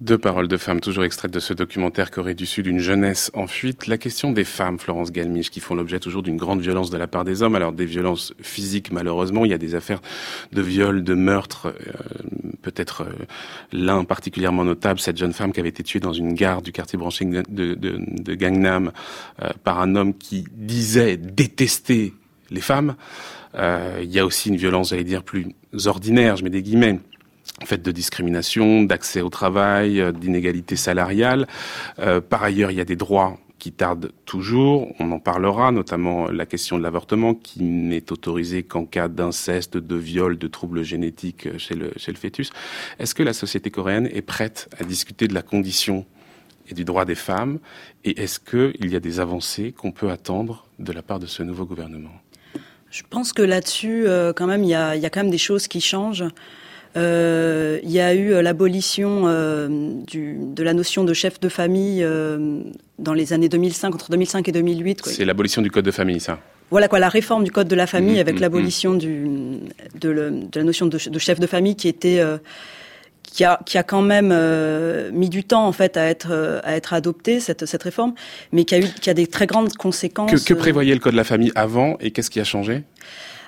[0.00, 3.46] Deux paroles de femmes, toujours extraites de ce documentaire Corée du Sud, une jeunesse en
[3.46, 3.86] fuite.
[3.86, 7.06] La question des femmes, Florence Galmiche, qui font l'objet toujours d'une grande violence de la
[7.06, 7.54] part des hommes.
[7.54, 10.00] Alors des violences physiques, malheureusement, il y a des affaires
[10.52, 11.92] de viol, de meurtre, euh,
[12.62, 13.24] peut-être euh,
[13.72, 16.98] l'un particulièrement notable, cette jeune femme qui avait été tuée dans une gare du quartier
[16.98, 18.92] branché de, de, de Gangnam
[19.42, 22.14] euh, par un homme qui disait détester
[22.50, 22.96] les femmes.
[23.54, 25.48] Euh, il y a aussi une violence, j'allais dire, plus
[25.86, 27.00] ordinaire, je mets des guillemets,
[27.64, 31.46] fait de discrimination, d'accès au travail, euh, d'inégalité salariale.
[32.28, 34.92] par ailleurs, il y a des droits qui tardent toujours.
[34.98, 39.96] On en parlera, notamment la question de l'avortement, qui n'est autorisé qu'en cas d'inceste, de
[39.96, 42.50] viol, de troubles génétiques chez le, chez le fœtus.
[42.98, 46.04] Est-ce que la société coréenne est prête à discuter de la condition
[46.68, 47.58] et du droit des femmes
[48.04, 51.42] Et est-ce qu'il y a des avancées qu'on peut attendre de la part de ce
[51.42, 52.12] nouveau gouvernement?
[52.90, 55.38] Je pense que là-dessus, euh, quand même, il y a, y a, quand même des
[55.38, 56.24] choses qui changent.
[56.96, 62.06] Euh, il y a eu euh, l'abolition euh, de la notion de chef de famille
[62.98, 65.02] dans les années 2005, entre 2005 et 2008.
[65.06, 66.38] C'est l'abolition du code de famille, ça?
[66.70, 68.98] Voilà quoi, la réforme du code de la famille mmh, avec mmh, l'abolition mmh.
[68.98, 72.22] de, de, la notion de, de, chef de famille qui était
[73.34, 76.60] qui a, qui a quand même euh, mis du temps en fait à être euh,
[76.62, 78.14] à être adopté cette cette réforme,
[78.52, 80.30] mais qui a eu qui a des très grandes conséquences.
[80.30, 82.84] Que, que prévoyait le code de la famille avant et qu'est-ce qui a changé?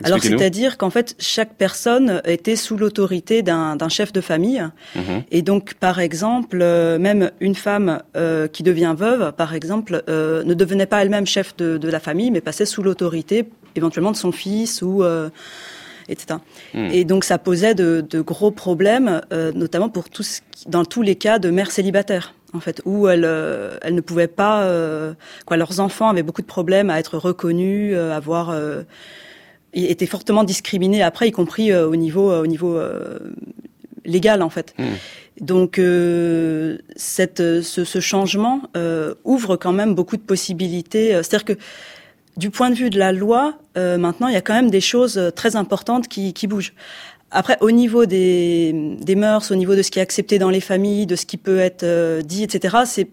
[0.05, 5.23] Alors c'est-à-dire qu'en fait chaque personne était sous l'autorité d'un chef de famille mhm.
[5.31, 10.45] et donc par exemple euh, même une femme euh, qui devient veuve par exemple euh,
[10.45, 14.17] ne devenait pas elle-même chef de, de, la famille mais passait sous l'autorité éventuellement de
[14.17, 15.03] son fils ou
[16.09, 16.39] etc.
[16.75, 16.89] Hmm.
[16.93, 21.17] Et donc ça posait de, de gros problèmes, euh, notamment pour tous, dans tous les
[21.17, 25.15] cas de mères célibataires en fait, où elles, euh, elles ne pouvaient pas, euh,
[25.45, 28.57] quoi, leurs enfants avaient beaucoup de problèmes à être reconnus, euh, avoir,
[29.73, 32.81] étaient fortement discriminés après, y compris au niveau, au niveau
[34.05, 34.75] légal en fait.
[34.79, 34.85] Hmm.
[35.41, 35.81] Donc
[36.97, 38.63] cette, ce, ce changement
[39.25, 41.11] ouvre quand même beaucoup de possibilités.
[41.11, 41.53] C'est-à-dire que
[42.37, 44.81] du point de vue de la loi, euh, maintenant, il y a quand même des
[44.81, 46.75] choses euh, très importantes qui, qui bougent.
[47.31, 50.61] Après, au niveau des, des, mœurs, au niveau de ce qui est accepté dans les
[50.61, 53.09] familles, de ce qui peut être euh, dit, etc., c'est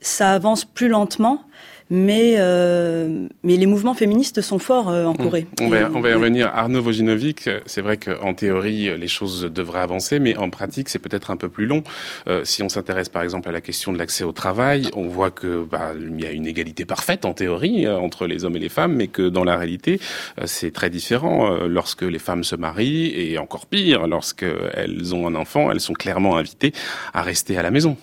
[0.00, 1.42] ça avance plus lentement.
[1.90, 5.16] Mais, euh, mais les mouvements féministes sont forts euh, en mmh.
[5.18, 5.46] Corée.
[5.60, 6.50] On va, on va y revenir.
[6.54, 11.30] Arnaud Vojinovic, c'est vrai qu'en théorie, les choses devraient avancer, mais en pratique, c'est peut-être
[11.30, 11.82] un peu plus long.
[12.26, 15.30] Euh, si on s'intéresse par exemple à la question de l'accès au travail, on voit
[15.30, 18.60] que bah, il y a une égalité parfaite en théorie euh, entre les hommes et
[18.60, 20.00] les femmes, mais que dans la réalité,
[20.40, 21.52] euh, c'est très différent.
[21.52, 25.92] Euh, lorsque les femmes se marient, et encore pire, lorsqu'elles ont un enfant, elles sont
[25.92, 26.72] clairement invitées
[27.12, 27.96] à rester à la maison.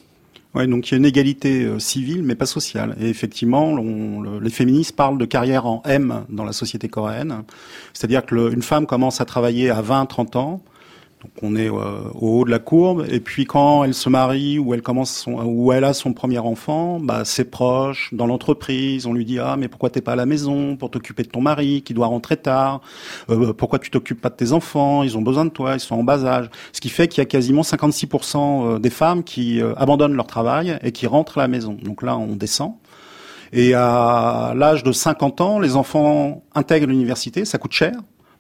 [0.54, 2.96] Ouais, donc il y a une égalité euh, civile, mais pas sociale.
[3.00, 7.44] Et effectivement, on, le, les féministes parlent de carrière en M dans la société coréenne.
[7.94, 10.62] C'est-à-dire qu'une femme commence à travailler à 20-30 ans,
[11.22, 13.06] Donc on est euh, au haut de la courbe.
[13.10, 16.40] Et puis quand elle se marie ou elle commence son, ou elle a son premier
[16.40, 20.16] enfant, bah ses proches, dans l'entreprise, on lui dit ah mais pourquoi t'es pas à
[20.16, 22.82] la maison pour t'occuper de ton mari qui doit rentrer tard
[23.30, 25.04] euh, Pourquoi tu t'occupes pas de tes enfants?
[25.04, 26.50] Ils ont besoin de toi, ils sont en bas âge.
[26.74, 28.38] Ce qui fait qu'il y a quasiment 56%
[28.76, 31.78] euh, des femmes qui abandonnent leur travail et qui rentrent à la maison.
[31.84, 32.74] Donc là on descend.
[33.54, 37.92] Et à l'âge de 50 ans, les enfants intègrent l'université, ça coûte cher.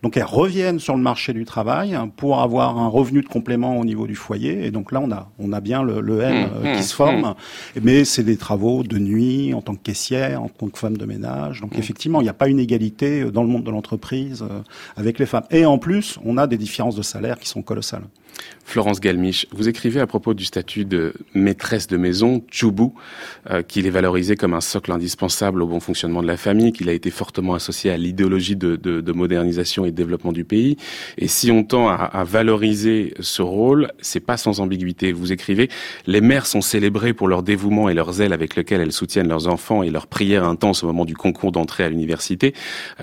[0.03, 3.85] Donc elles reviennent sur le marché du travail pour avoir un revenu de complément au
[3.85, 4.65] niveau du foyer.
[4.65, 6.95] Et donc là, on a, on a bien le, le M mmh, qui mmh, se
[6.95, 7.21] forme.
[7.21, 7.79] Mmh.
[7.83, 11.05] Mais c'est des travaux de nuit en tant que caissière, en tant que femme de
[11.05, 11.61] ménage.
[11.61, 14.61] Donc effectivement, il n'y a pas une égalité dans le monde de l'entreprise euh,
[14.95, 15.45] avec les femmes.
[15.51, 18.03] Et en plus, on a des différences de salaire qui sont colossales.
[18.63, 22.93] Florence Galmiche, vous écrivez à propos du statut de maîtresse de maison, Tchoubou,
[23.49, 26.87] euh, qu'il est valorisé comme un socle indispensable au bon fonctionnement de la famille, qu'il
[26.89, 30.77] a été fortement associé à l'idéologie de, de, de, modernisation et de développement du pays.
[31.17, 35.11] Et si on tend à, à valoriser ce rôle, c'est pas sans ambiguïté.
[35.11, 35.69] Vous écrivez,
[36.07, 39.47] les mères sont célébrées pour leur dévouement et leur zèle avec lequel elles soutiennent leurs
[39.47, 42.53] enfants et leurs prières intenses au moment du concours d'entrée à l'université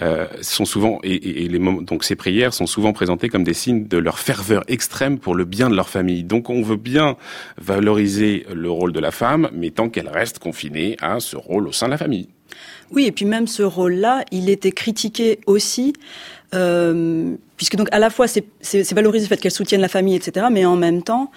[0.02, 3.86] euh, sont souvent et, et, les donc ces prières sont souvent présentées comme des signes
[3.86, 6.24] de leur ferveur extrême pour le bien de leur famille.
[6.24, 7.16] Donc on veut bien
[7.58, 11.72] valoriser le rôle de la femme, mais tant qu'elle reste confinée à ce rôle au
[11.72, 12.28] sein de la famille.
[12.90, 15.92] Oui, et puis même ce rôle-là, il était critiqué aussi,
[16.54, 20.46] euh, puisque donc à la fois c'est valorisé le fait qu'elles soutiennent la famille, etc.,
[20.50, 21.30] mais en même temps,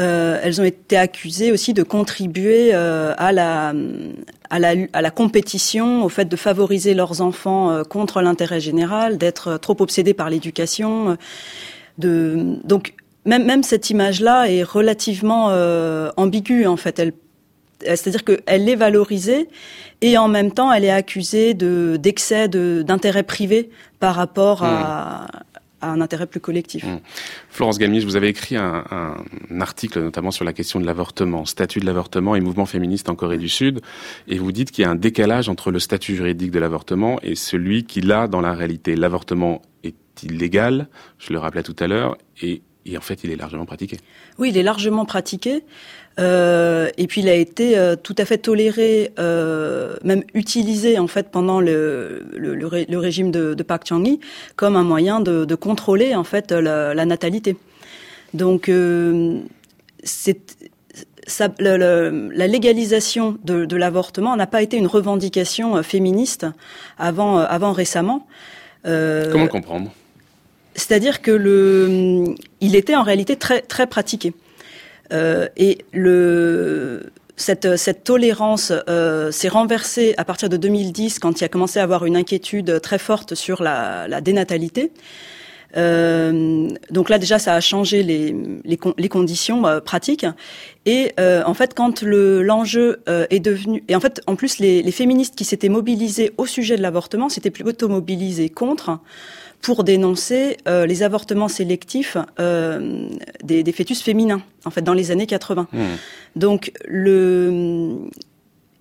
[0.00, 3.72] euh, elles ont été accusées aussi de contribuer euh, à, la,
[4.50, 10.14] à, la, compétition, au fait de favoriser leurs enfants contre l'intérêt général, d'être trop obsédées
[10.14, 11.16] par l'éducation.
[11.98, 12.94] Donc
[13.28, 16.98] même, même cette image-là est relativement euh, ambiguë en fait.
[16.98, 17.12] Elle,
[17.80, 19.48] c'est-à-dire qu'elle est valorisée
[20.00, 25.26] et en même temps elle est accusée de d'excès d'intérêt privé par rapport à,
[25.80, 26.84] à, un intérêt plus collectif.
[26.84, 26.98] Hmm.
[27.50, 31.78] Florence Galmiche, vous avez écrit un, un, article notamment sur la question de l'avortement, statut
[31.78, 33.80] de l'avortement et mouvement féministe en Corée du Sud,
[34.26, 37.36] et vous dites qu'il y a un décalage entre le statut juridique de l'avortement et
[37.36, 38.96] celui qu'il a dans la réalité.
[38.96, 40.88] L'avortement est illégal,
[41.18, 43.98] je le rappelais tout à l'heure, et et en fait, il est largement pratiqué.
[44.38, 45.64] Oui, il est largement pratiqué.
[46.18, 51.06] Euh, et puis il a été euh, tout à fait toléré, euh, même utilisé en
[51.06, 54.18] fait pendant le, le, le, régime de, de Park Chung-hee
[54.56, 57.56] comme un moyen de, de contrôler en fait la, la natalité.
[58.34, 59.38] Donc euh,
[60.02, 60.40] c'est
[61.28, 66.46] ça, le, la légalisation de, de l'avortement n'a pas été une revendication euh, féministe
[66.98, 68.26] avant, avant récemment.
[68.82, 69.92] Comment comprendre?
[70.78, 74.32] C'est-à-dire que le, il était en réalité très très pratiqué.
[75.12, 81.44] Euh, et le, cette, cette tolérance euh, s'est renversée à partir de 2010 quand il
[81.44, 84.92] a commencé à avoir une inquiétude très forte sur la, la dénatalité.
[85.76, 90.24] Euh, donc là déjà ça a changé les, les, les conditions euh, pratiques
[90.86, 94.60] et euh, en fait quand le l'enjeu euh, est devenu et en fait en plus
[94.60, 98.98] les, les féministes qui s'étaient mobilisés au sujet de l'avortement s'étaient plutôt mobilisés contre
[99.60, 103.08] pour dénoncer euh, les avortements sélectifs euh,
[103.42, 105.68] des, des, fœtus féminins, en fait, dans les années 80.
[105.72, 105.78] Mmh.
[106.36, 107.98] Donc, le,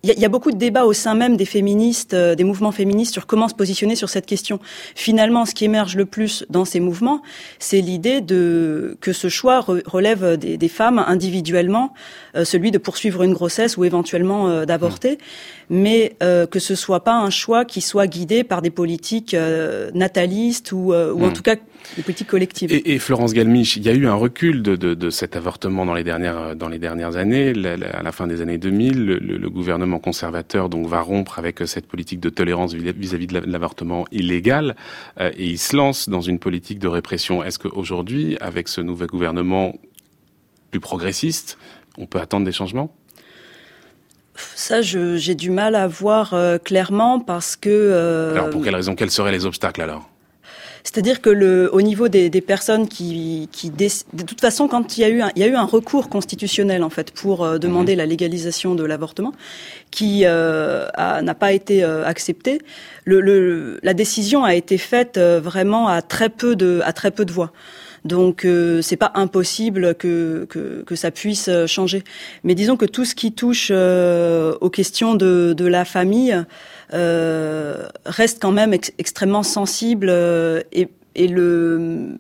[0.04, 3.14] il y, a beaucoup de débats au sein même des féministes, euh, des mouvements féministes
[3.14, 4.60] sur comment se positionner sur cette question.
[4.96, 7.24] Finalement, ce qui émerge le plus dans ces mouvements,
[7.58, 11.94] c'est l'idée de que ce choix relève des, des femmes individuellement,
[12.36, 15.18] euh, celui de poursuivre une grossesse ou éventuellement euh, d'avorter, mmh.
[15.70, 19.36] mais que ce soit pas un choix qui soit guidé par des politiques
[19.94, 21.34] natalistes ou, ou en mmh.
[21.34, 21.56] tout cas
[21.96, 22.72] des politiques collectives.
[22.72, 25.86] Et, et, Florence Galmiche, il y a eu un recul de, de, de cet avortement
[25.86, 27.54] dans les dernières dans les dernières années,
[27.94, 31.66] à la fin des années 2000, le, le gouvernement conservateur donc va rompre avec euh,
[31.66, 34.76] cette politique de tolérance vis-à-vis de l'avortement illégal
[35.20, 37.44] euh, et il se lance dans une politique de répression.
[37.44, 39.74] Est-ce qu'aujourd'hui, avec ce nouvel gouvernement
[40.72, 41.58] plus progressiste,
[41.98, 42.94] on peut attendre des changements?
[44.56, 47.70] Ça, j'ai du mal à voir euh, clairement parce que.
[47.70, 48.34] Euh...
[48.34, 48.96] Alors pour quelle raison?
[48.96, 50.10] Quels seraient les obstacles alors?
[50.88, 55.02] C'est-à-dire que le, au niveau des, des personnes qui, qui de toute façon, quand il
[55.02, 57.58] y a eu un, il y a eu un recours constitutionnel en fait pour euh,
[57.58, 57.97] demander mmh.
[57.97, 59.34] la légalisation de l'avortement,
[59.91, 62.62] qui euh, n'a pas été euh, accepté,
[63.04, 67.26] le, le, la décision a été faite vraiment à très peu de, à très peu
[67.26, 67.52] de voix.
[68.06, 72.04] Donc euh, c'est pas impossible que, que, que, ça puisse changer.
[72.43, 76.36] Mais disons que tout ce qui touche euh, aux questions de, de la famille,
[76.93, 82.17] euh, reste quand même ex extrêmement sensible euh, et, et, le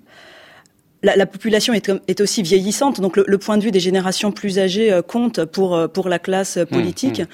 [1.03, 5.01] la, population est, aussi vieillissante, donc le, point de vue des générations plus âgées euh,
[5.01, 7.27] compte pour euh, pour la classe mmh, politique, mmh.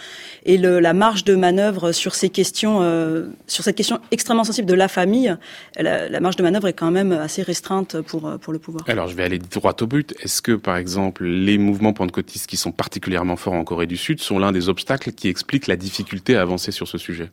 [0.45, 4.67] et le, la marge de manœuvre sur ces questions, euh, sur cette question extrêmement sensible
[4.67, 5.35] de la famille,
[5.77, 8.83] la, marge de manœuvre est quand même assez restreinte pour pour le pouvoir.
[8.87, 10.13] Alors je vais aller droit au but.
[10.21, 14.21] Est-ce que par exemple les mouvements pentecôtistes qui sont particulièrement forts en Corée du Sud
[14.21, 17.29] sont l'un des obstacles qui expliquent la difficulté à avancer sur ce sujet?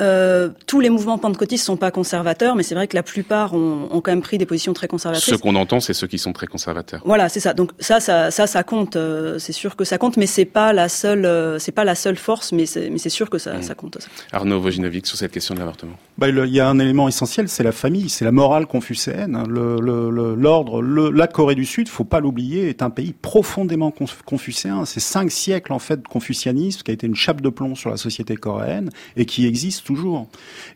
[0.00, 3.88] Euh, tous les mouvements pentecôtistes sont pas conservateurs, mais c'est vrai que la plupart ont,
[3.90, 5.34] ont, quand même pris des positions très conservatrices.
[5.34, 7.02] Ce qu'on entend, c'est ceux qui sont très conservateurs.
[7.04, 7.54] Voilà, c'est ça.
[7.54, 8.96] Donc ça, ça, ça, ça compte.
[8.96, 11.94] Euh, c'est sûr que ça compte, mais c'est pas la seule, euh, c'est pas la
[11.94, 13.62] seule force, mais c'est, mais c'est sûr que ça, mmh.
[13.62, 13.98] ça compte.
[14.32, 15.96] Arnaud Vojinovic sur cette question de l'avortement.
[16.16, 19.36] Bah, il y a un élément essentiel, c'est la famille, c'est la morale confucéenne.
[19.36, 19.44] Hein.
[19.48, 23.92] L'ordre, le, la Corée du Sud, faut pas l'oublier, est un pays profondément
[24.24, 24.84] confucéen.
[24.84, 27.90] C'est cinq siècles en fait de confucianisme qui a été une chape de plomb sur
[27.90, 29.89] la société coréenne et qui existe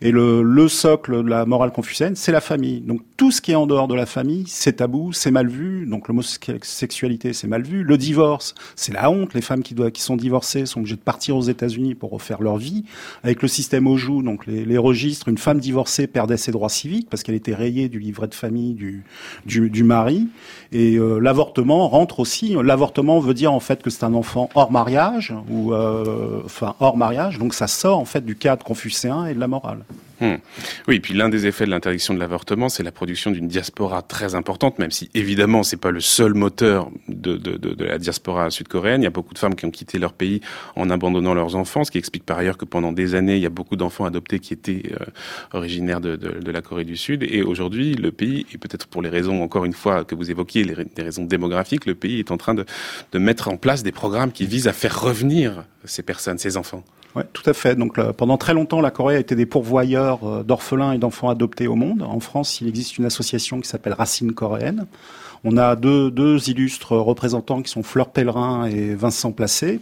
[0.00, 2.84] Et le, le socle de la morale confucéenne, c'est la famille.
[3.16, 5.86] Tout ce qui est en dehors de la famille, c'est tabou, c'est mal vu.
[5.86, 7.84] Donc l'homosexualité, c'est mal vu.
[7.84, 9.34] Le divorce, c'est la honte.
[9.34, 12.84] Les femmes qui, sont divorcées sont obligées de partir aux États-Unis pour refaire leur vie.
[13.22, 17.22] Avec le système OJU, donc les, registres, une femme divorcée perdait ses droits civiques parce
[17.22, 19.04] qu'elle était rayée du livret de famille du,
[19.46, 20.28] du, du mari.
[20.72, 22.56] Et euh, l'avortement rentre aussi.
[22.60, 26.96] L'avortement veut dire en fait que c'est un enfant hors mariage ou euh, enfin hors
[26.96, 27.38] mariage.
[27.38, 29.84] Donc ça sort en fait du cadre confucéen et de la morale.
[30.24, 30.36] Hmm.
[30.88, 34.34] Oui, puis l'un des effets de l'interdiction de l'avortement, c'est la production d'une diaspora très
[34.34, 37.38] importante, même si évidemment c'est pas le seul moteur de,
[37.84, 39.02] la diaspora sud-coréenne.
[39.02, 40.40] Il y a beaucoup de femmes qui ont quitté leur pays
[40.76, 43.46] en abandonnant leurs enfants, ce qui explique par ailleurs que pendant des années, il y
[43.46, 45.04] a beaucoup d'enfants adoptés qui étaient euh,
[45.52, 47.22] originaires de, la Corée du Sud.
[47.22, 50.64] Et aujourd'hui, le pays, et peut-être pour les raisons encore une fois que vous évoquiez,
[50.64, 52.64] les, raisons démographiques, le pays est en train de
[53.18, 56.82] mettre en place des programmes qui visent à faire revenir ces personnes, ces enfants.
[57.16, 57.76] Oui, tout à fait.
[57.76, 61.68] Donc pendant très longtemps, la Corée a été des pourvoyeurs euh, d'orphelins et d'enfants adoptés
[61.68, 62.02] au monde.
[62.02, 64.86] En France, il existe une association qui s'appelle Racine coréenne.
[65.46, 69.80] On a deux, illustres représentants qui sont Fleur Pellerin et Vincent Placé.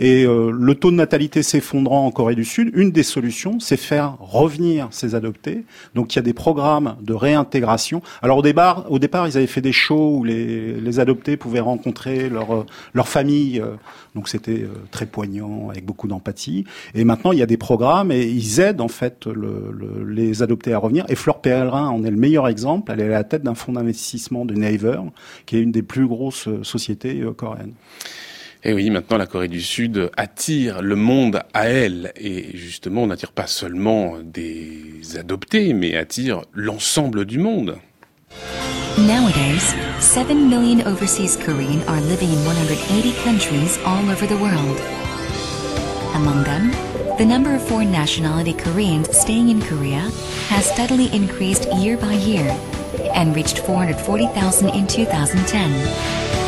[0.00, 3.76] Et euh, le taux de natalité s'effondrant en Corée du Sud, une des solutions, c'est
[3.76, 5.64] faire revenir ces adoptés.
[5.94, 8.02] Donc il y a des programmes de réintégration.
[8.22, 11.60] Alors au départ, au départ ils avaient fait des shows où les, les adoptés pouvaient
[11.60, 13.62] rencontrer leur, leur famille.
[14.14, 16.64] Donc c'était euh, très poignant, avec beaucoup d'empathie.
[16.94, 20.42] Et maintenant, il y a des programmes et ils aident en fait le, le, les
[20.42, 21.04] adoptés à revenir.
[21.08, 22.92] Et Fleur Pellerin en est le meilleur exemple.
[22.92, 25.00] Elle est à la tête d'un fonds d'investissement de Naver,
[25.46, 27.74] qui est une des plus grosses euh, sociétés euh, coréennes.
[28.66, 32.12] Et oui, maintenant la Corée du Sud attire le monde à elle.
[32.16, 37.76] Et justement, on n'attire pas seulement des adoptés, mais attire l'ensemble du monde.
[38.98, 44.80] Nowadays, 7 million overseas Korean are living in 180 countries all over the world.
[46.14, 46.70] Among them,
[47.18, 50.12] the number of foreign nationality Koreans staying in Korea
[50.46, 52.48] has steadily increased year by year
[53.14, 56.43] and reached 440,000 in 2010.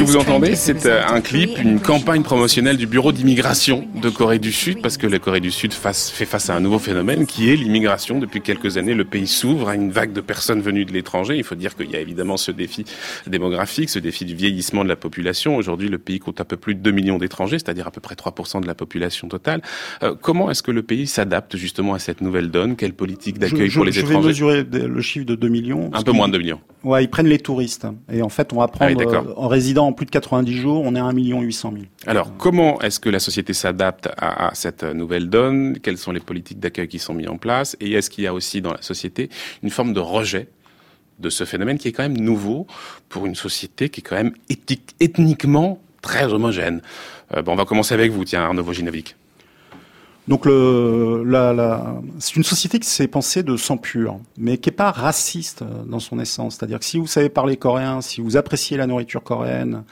[0.00, 4.08] Ce que vous entendez, c'est euh, un clip, une campagne promotionnelle du Bureau d'immigration de
[4.08, 7.26] Corée du Sud, parce que la Corée du Sud fait face à un nouveau phénomène
[7.26, 8.18] qui est l'immigration.
[8.18, 11.36] Depuis quelques années, le pays s'ouvre à une vague de personnes venues de l'étranger.
[11.36, 12.86] Il faut dire qu'il y a évidemment ce défi
[13.26, 15.54] démographique, ce défi du vieillissement de la population.
[15.54, 18.14] Aujourd'hui, le pays compte un peu plus de 2 millions d'étrangers, c'est-à-dire à peu près
[18.14, 19.60] 3% de la population totale.
[20.02, 22.74] Euh, comment est-ce que le pays s'adapte justement à cette nouvelle donne?
[22.74, 25.90] Quelle politique d'accueil pour les étrangers Je vais mesurer le chiffre de 2 millions.
[25.92, 26.60] Un peu moins de 2 millions.
[26.84, 27.86] Ouais, ils prennent les touristes.
[28.10, 30.82] Et en fait, on va prendre ah euh, en résidant en plus de 90 jours,
[30.84, 31.84] on est à 1 800 000.
[32.06, 35.78] Alors, comment est-ce que la société s'adapte à, cette nouvelle donne?
[35.80, 37.76] Quelles sont les politiques d'accueil qui sont mises en place?
[37.80, 39.28] Et est-ce qu'il y a aussi dans la société
[39.62, 40.48] une forme de rejet
[41.18, 42.66] de ce phénomène qui est quand même nouveau
[43.08, 44.32] pour une société qui est quand même
[45.00, 46.80] ethniquement très homogène?
[47.36, 49.16] Euh, bon, On va commencer avec vous, tiens, Arnaud Vojinovic.
[50.30, 54.68] Donc le, la, la, c'est une société qui s'est pensée de sang pur, mais qui
[54.68, 56.54] est pas raciste dans son essence.
[56.54, 59.82] C'est-à-dire que si vous savez parler coréen, si vous appréciez la nourriture coréenne,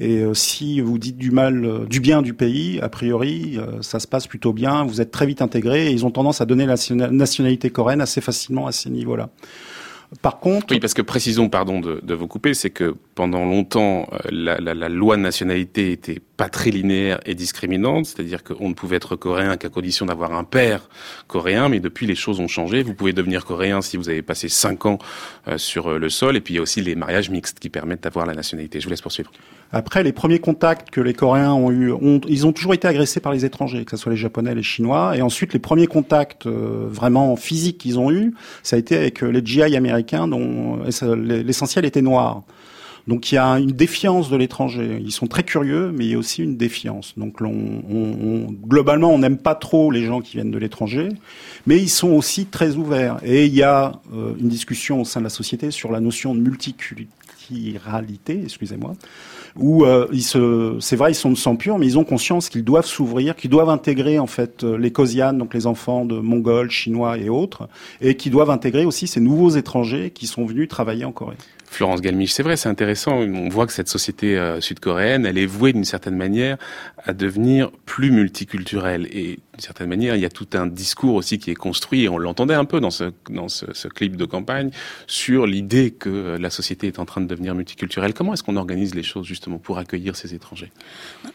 [0.00, 3.82] et euh, si vous dites du mal, euh, du bien du pays, a priori, euh,
[3.82, 4.82] ça se passe plutôt bien.
[4.82, 6.74] Vous êtes très vite intégré, et ils ont tendance à donner la
[7.12, 9.28] nationalité coréenne assez facilement à ces niveaux-là.
[10.22, 14.08] Par contre, oui, parce que précisons, pardon de, de vous couper, c'est que pendant longtemps,
[14.28, 18.74] la, la, la, loi de nationalité était pas très linéaire et discriminante, c'est-à-dire qu'on ne
[18.74, 20.88] pouvait être coréen qu'à condition d'avoir un père
[21.28, 22.82] coréen, mais depuis les choses ont changé.
[22.82, 24.98] Vous pouvez devenir coréen si vous avez passé cinq ans
[25.46, 27.70] euh, sur euh, le sol, et puis il y a aussi les mariages mixtes qui
[27.70, 28.80] permettent d'avoir la nationalité.
[28.80, 29.30] Je vous laisse poursuivre.
[29.72, 33.20] Après, les premiers contacts que les Coréens ont eu, ont, ils ont toujours été agressés
[33.20, 36.46] par les étrangers, que ce soit les Japonais, les Chinois, et ensuite les premiers contacts
[36.46, 40.80] euh, vraiment physiques qu'ils ont eu, ça a été avec les GI américains dont
[41.14, 42.42] l'essentiel était noir.
[43.06, 44.98] Donc il y a une défiance de l'étranger.
[45.04, 47.12] Ils sont très curieux, mais il y a aussi une défiance.
[47.16, 51.10] Donc on, globalement, on n'aime pas trop les gens qui viennent de l'étranger,
[51.66, 53.18] mais ils sont aussi très ouverts.
[53.22, 56.34] Et il y a euh, une discussion au sein de la société sur la notion
[56.34, 58.94] de multiculturalité, excusez-moi,
[59.56, 62.48] où euh, ils se, c'est vrai, ils sont de sang pur, mais ils ont conscience
[62.48, 66.18] qu'ils doivent s'ouvrir, qu'ils doivent intégrer en fait euh, les Kosianes, donc les enfants de
[66.18, 67.68] Mongols, Chinois et autres,
[68.00, 71.36] et qu'ils doivent intégrer aussi ces nouveaux étrangers qui sont venus travailler en Corée.
[71.74, 73.16] Florence Galmiche, c'est vrai, c'est intéressant.
[73.16, 76.56] On voit que cette société euh, sud-coréenne, elle est vouée d'une certaine manière
[77.04, 79.08] à devenir plus multiculturelle.
[79.12, 82.08] Et d'une certaine manière, il y a tout un discours aussi qui est construit, et
[82.08, 84.70] on l'entendait un peu dans ce, dans ce, clip de campagne,
[85.08, 88.14] sur l'idée que euh, la société est en train de devenir multiculturelle.
[88.14, 90.70] Comment est-ce qu'on organise les choses justement pour accueillir ces étrangers?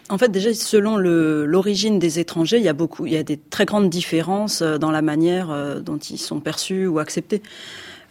[0.09, 3.37] En fait, déjà, selon l'origine des étrangers, il y a beaucoup, il y a des
[3.37, 7.41] très grandes différences euh, dans la manière dont ils sont perçus ou acceptés.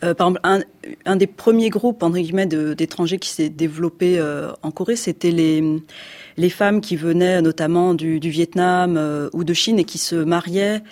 [0.05, 0.65] Euh, par exemple,
[1.05, 5.83] un, des premiers groupes entre guillemets d'étrangers qui s'est développé euh, en Corée, c'était les
[6.37, 10.83] les femmes qui venaient notamment du, Vietnam euh, ou de Chine et qui se mariaient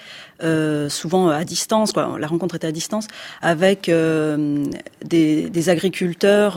[0.89, 1.93] souvent à distance.
[1.93, 2.17] Quoi.
[2.19, 3.07] La rencontre était à distance
[3.41, 6.57] avec des, agriculteurs,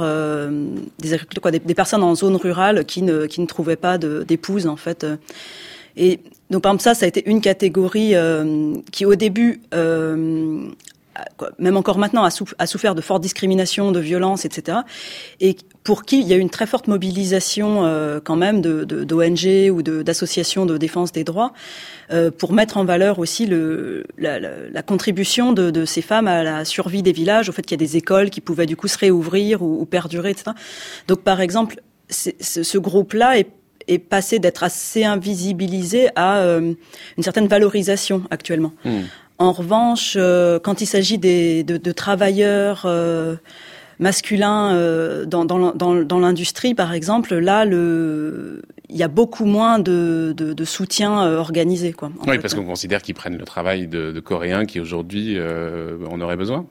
[1.00, 4.68] des agriculteurs, quoi, des, personnes en zone rurale qui ne qui ne trouvaient pas d'épouse
[4.68, 5.06] en fait.
[5.96, 6.20] Et
[6.50, 8.16] donc par exemple ça, ça a été une catégorie
[8.92, 9.62] qui au début
[11.58, 14.80] même encore maintenant, a, souffert de fortes discriminations, de violences, etc.
[15.40, 19.72] Et pour qui il y a eu une très forte mobilisation euh, quand même d'ONG
[19.72, 21.54] ou d'associations de, défense des droits
[22.12, 23.48] euh, pour mettre en valeur aussi
[24.18, 27.86] la, contribution de, ces femmes à la survie des villages, au fait qu'il y a
[27.86, 30.52] des écoles qui pouvaient du coup se réouvrir ou, perdurer, etc.
[31.08, 33.50] Donc par exemple, ce groupe-là est
[33.90, 36.74] est passé d'être assez invisibilisé à euh,
[37.18, 38.72] une certaine valorisation actuellement.
[38.86, 39.02] Hmm.
[39.40, 43.38] En revanche, euh, quand il s'agit des, de, de, travailleurs euh,
[43.98, 49.80] masculins euh, dans, dans, dans, l'industrie, par exemple, là, le, il y a beaucoup moins
[49.80, 51.94] de, de, de soutien organisé.
[51.94, 56.20] Quoi, oui, parce qu'on considère qu'ils prennent le travail de, de Coréens qui aujourd'hui en
[56.20, 56.66] auraient besoin.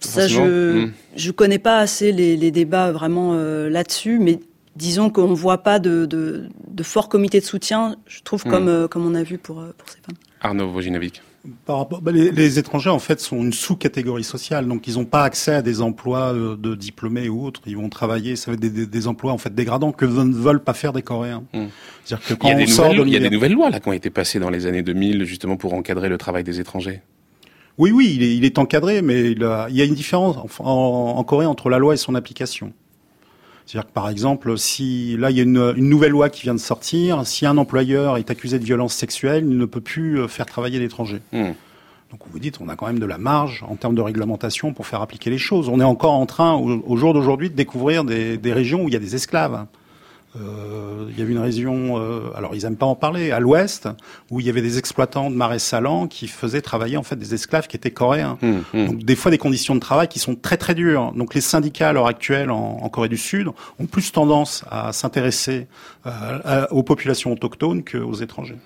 [0.00, 0.92] Ça, je hmm.
[1.16, 4.38] je connais pas assez les, les débats vraiment là-dessus, mais
[4.76, 8.50] disons qu'on ne voit pas de, de, de fort comité de soutien, je trouve, hmm.
[8.50, 10.18] comme, comme on a vu pour, pour ces femmes.
[10.42, 11.22] Arnaud Vojinovic.
[11.64, 15.04] Par rapport, bah, les, les, étrangers en fait sont une sous-catégorie sociale, donc ils n'ont
[15.04, 17.60] pas accès à des emplois euh, de diplômés ou autres.
[17.66, 20.62] Ils vont travailler, ça va être des, des, emplois en fait dégradants que ne veulent
[20.62, 21.44] pas faire des Coréens.
[21.54, 21.66] Hmm.
[22.04, 23.78] C'est-à-dire que quand il y a, des, nouvelles, il y a des nouvelles lois là
[23.78, 27.02] qui ont été passées dans les années 2000 justement pour encadrer le travail des étrangers.
[27.78, 31.14] Oui, oui, il est, il est encadré, mais il, il, y a une différence en,
[31.16, 32.72] en Corée entre la loi et son application.
[33.68, 36.54] C'est-à-dire que par exemple, si là il y a une, une, nouvelle loi qui vient
[36.54, 40.26] de sortir, si un employeur est accusé de violence sexuelle, il ne peut plus euh,
[40.26, 41.20] faire travailler l'étranger.
[41.32, 41.50] Hmm.
[42.10, 44.86] Donc vous dites, on a quand même de la marge en termes de réglementation pour
[44.86, 45.68] faire appliquer les choses.
[45.68, 48.94] On est encore en train, au, jour d'aujourd'hui, de découvrir des, des, régions où il
[48.94, 49.66] y a des esclaves.
[50.40, 53.88] Euh, il y avait une région, euh, alors ils aiment pas en parler, à l'ouest,
[54.30, 57.34] où il y avait des exploitants de marais salants qui faisaient travailler en fait des
[57.34, 58.38] esclaves qui étaient coréens.
[58.42, 58.86] Hum, hum.
[58.86, 61.12] Donc des fois des conditions de travail qui sont très très dures.
[61.12, 64.92] Donc les syndicats à l'heure actuelle en, en, Corée du Sud ont plus tendance à
[64.92, 65.66] s'intéresser
[66.06, 68.58] euh, aux populations autochtones qu'aux étrangers.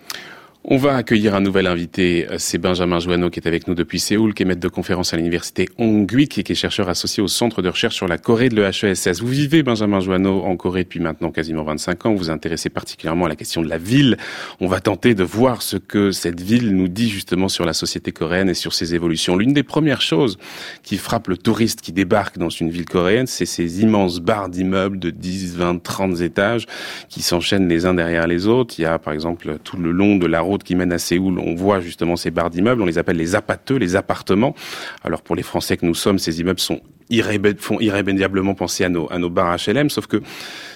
[0.65, 4.33] On va accueillir un nouvel invité, c'est Benjamin Joanneau qui est avec nous depuis Séoul,
[4.33, 7.63] qui est maître de conférence à l'université Hongguik et qui est chercheur associé au centre
[7.63, 9.21] de recherche sur la Corée de l'EHESS.
[9.21, 12.13] Vous vivez, Benjamin Joanneau, en Corée depuis maintenant quasiment 25 ans.
[12.13, 14.17] Vous vous intéressez particulièrement à la question de la ville.
[14.61, 18.13] On va tenter de voir ce que cette ville nous dit justement sur la société
[18.13, 19.35] coréenne et sur ses évolutions.
[19.35, 20.39] L'une des premières choses
[20.85, 25.01] qui frappe le touriste qui débarque dans une ville coréenne, c'est ces immenses barres d'immeubles
[25.01, 26.67] de 10, 20, 30 étages
[27.09, 28.77] qui s'enchaînent les uns derrière les autres.
[28.79, 31.55] Il y a par exemple tout le long de la qui mène à Séoul, on
[31.55, 34.55] voit justement ces barres d'immeubles, on les appelle les apateux, les appartements.
[35.05, 36.81] Alors pour les Français que nous sommes, ces immeubles sont
[37.59, 40.23] font irrémédiablement penser à nos, à bars HLM, sauf que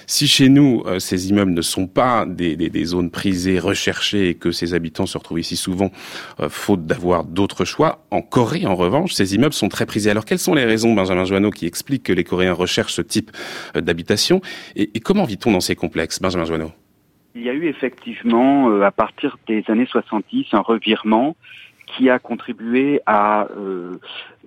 [0.05, 4.51] si chez nous, euh, ces immeubles ne sont pas des, zones prisées, recherchées, et que
[4.51, 5.91] ces habitants se retrouvent ici souvent,
[6.39, 10.11] euh, faute d'avoir d'autres choix, en Corée, en revanche, ces immeubles sont très prisés.
[10.11, 13.31] Alors, quelles sont les raisons, Benjamin Joanneau, qui expliquent que les Coréens recherchent ce type
[13.75, 14.41] euh, d'habitation
[14.75, 16.71] et, et, comment vit-on dans ces complexes, Benjamin Joanneau?
[17.35, 21.35] Il y a eu effectivement, euh, à partir des années 70, un revirement
[21.85, 23.97] qui a contribué à euh,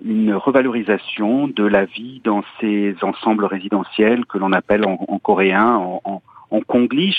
[0.05, 6.01] une revalorisation de la vie dans ces ensembles résidentiels que l'on appelle en, coréen, en,
[6.03, 6.21] en,
[6.51, 6.61] en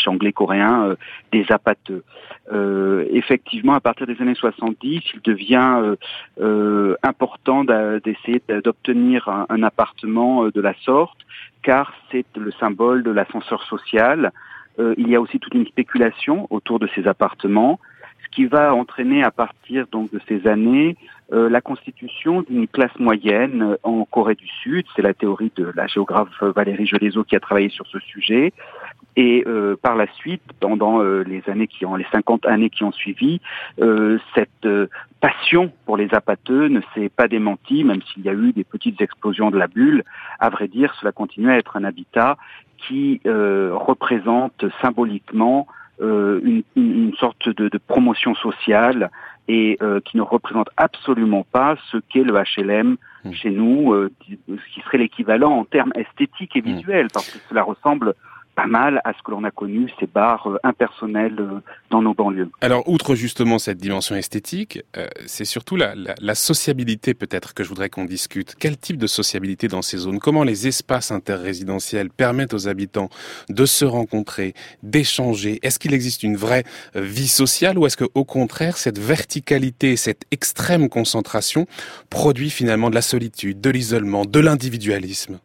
[0.06, 0.96] anglais-coréen, euh,
[1.32, 2.04] des apateux.
[2.52, 5.94] Euh, effectivement, à partir des années 70, il devient
[6.40, 11.18] euh, important d'essayer d'obtenir un, un, appartement de la sorte,
[11.62, 14.32] car c'est le symbole de l'ascenseur social,
[14.78, 17.78] euh, il y a aussi toute une spéculation autour de ces appartements,
[18.24, 20.96] ce qui va entraîner à partir donc de ces années
[21.34, 24.84] la constitution d'une classe moyenne en Corée du Sud.
[24.94, 28.52] C'est la théorie de la géographe Valérie Gelezo qui a travaillé sur ce sujet.
[29.16, 32.82] Et euh, par la suite, pendant euh, les années qui ont, les 50 années qui
[32.82, 33.40] ont suivi,
[33.80, 34.68] euh, cette
[35.20, 39.00] passion pour les apateux ne s'est pas démentie, même s'il y a eu des petites
[39.02, 40.02] explosions de la bulle.
[40.38, 42.36] À vrai dire, cela continue à être un habitat
[42.78, 45.68] qui représente symboliquement
[46.00, 49.08] une, une, sorte de, de, promotion sociale
[49.46, 53.32] et qui ne représente absolument pas ce qu'est le HLM mmh.
[53.32, 53.94] chez nous,
[54.48, 56.74] ce qui serait l'équivalent en termes esthétiques et mmh.
[56.74, 58.14] visuels, parce que cela ressemble
[58.54, 62.14] pas mal à ce que l'on a connu, ces bars euh, impersonnels euh, dans nos
[62.14, 62.50] banlieues.
[62.60, 67.68] Alors, outre justement cette dimension esthétique, euh, c'est surtout la, la, sociabilité peut-être que je
[67.68, 68.54] voudrais qu'on discute.
[68.58, 70.18] Quel type de sociabilité dans ces zones?
[70.18, 73.08] Comment les espaces interrésidentiels permettent aux habitants
[73.48, 75.58] de se rencontrer, d'échanger?
[75.62, 80.24] Est-ce qu'il existe une vraie vie sociale ou est-ce que au contraire cette verticalité, cette
[80.30, 81.66] extrême concentration
[82.10, 85.38] produit finalement de la solitude, de l'isolement, de l'individualisme?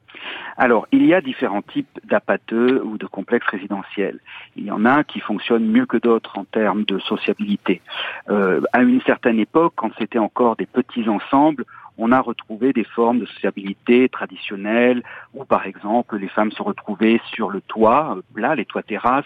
[0.58, 4.20] Alors, il y a différents types d'apateux ou de complexes résidentiels.
[4.56, 7.82] Il y en a qui fonctionnent mieux que d'autres en termes de sociabilité.
[8.30, 11.64] Euh, à une certaine époque, quand c'était encore des petits ensembles,
[12.00, 15.04] on a retrouvé des formes de sociabilité traditionnelles
[15.34, 19.26] où, par exemple, les femmes se retrouvaient sur le toit, là, les toits terrasses,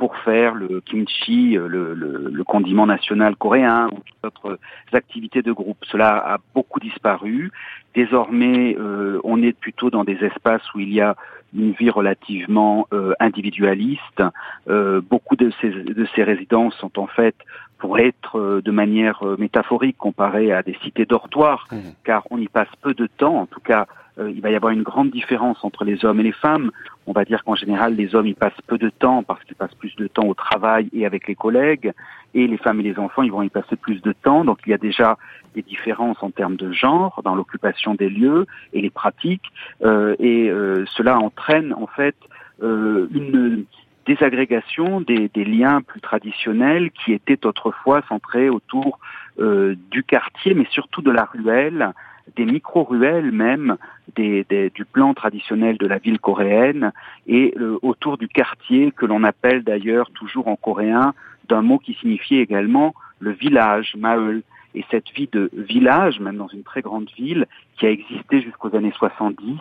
[0.00, 4.58] pour faire le kimchi, euh, le, le, le condiment national coréen ou d'autres
[5.00, 5.80] activités de groupe.
[5.92, 7.52] Cela a beaucoup disparu.
[7.94, 11.12] Désormais, euh, on est plutôt dans des espaces où il y a
[11.52, 14.22] une vie relativement euh, individualiste.
[14.68, 15.68] Euh, beaucoup de ces,
[16.00, 17.36] de ces résidences sont en fait
[17.76, 21.76] pour être euh, de manière métaphorique comparées à des cités dortoirs, mmh.
[22.04, 23.84] car on y passe peu de temps, en tout cas
[24.20, 26.70] euh, il va y avoir une grande différence entre les hommes et les femmes.
[27.06, 29.74] On va dire qu'en général, les hommes, ils passent peu de temps parce qu'ils passent
[29.74, 31.92] plus de temps au travail et avec les collègues.
[32.34, 34.44] Et les femmes et les enfants, ils vont y passer plus de temps.
[34.44, 35.18] Donc il y a déjà
[35.54, 39.50] des différences en termes de genre dans l'occupation des lieux et les pratiques.
[39.82, 42.16] Euh, et euh, cela entraîne en fait
[42.62, 43.64] une
[44.04, 48.98] désagrégation des, des, liens plus traditionnels qui étaient autrefois centrés autour
[49.38, 51.94] du quartier, mais surtout de la ruelle,
[52.36, 53.76] des micro-ruelles même
[54.16, 56.92] des, du plan traditionnel de la ville coréenne
[57.26, 61.14] et euh, autour du quartier que l'on appelle d'ailleurs toujours en coréen
[61.48, 64.42] d'un mot qui signifiait également le village, Maeul.
[64.74, 68.74] Et cette vie de village, même dans une très grande ville, qui a existé jusqu'aux
[68.76, 69.58] années 70,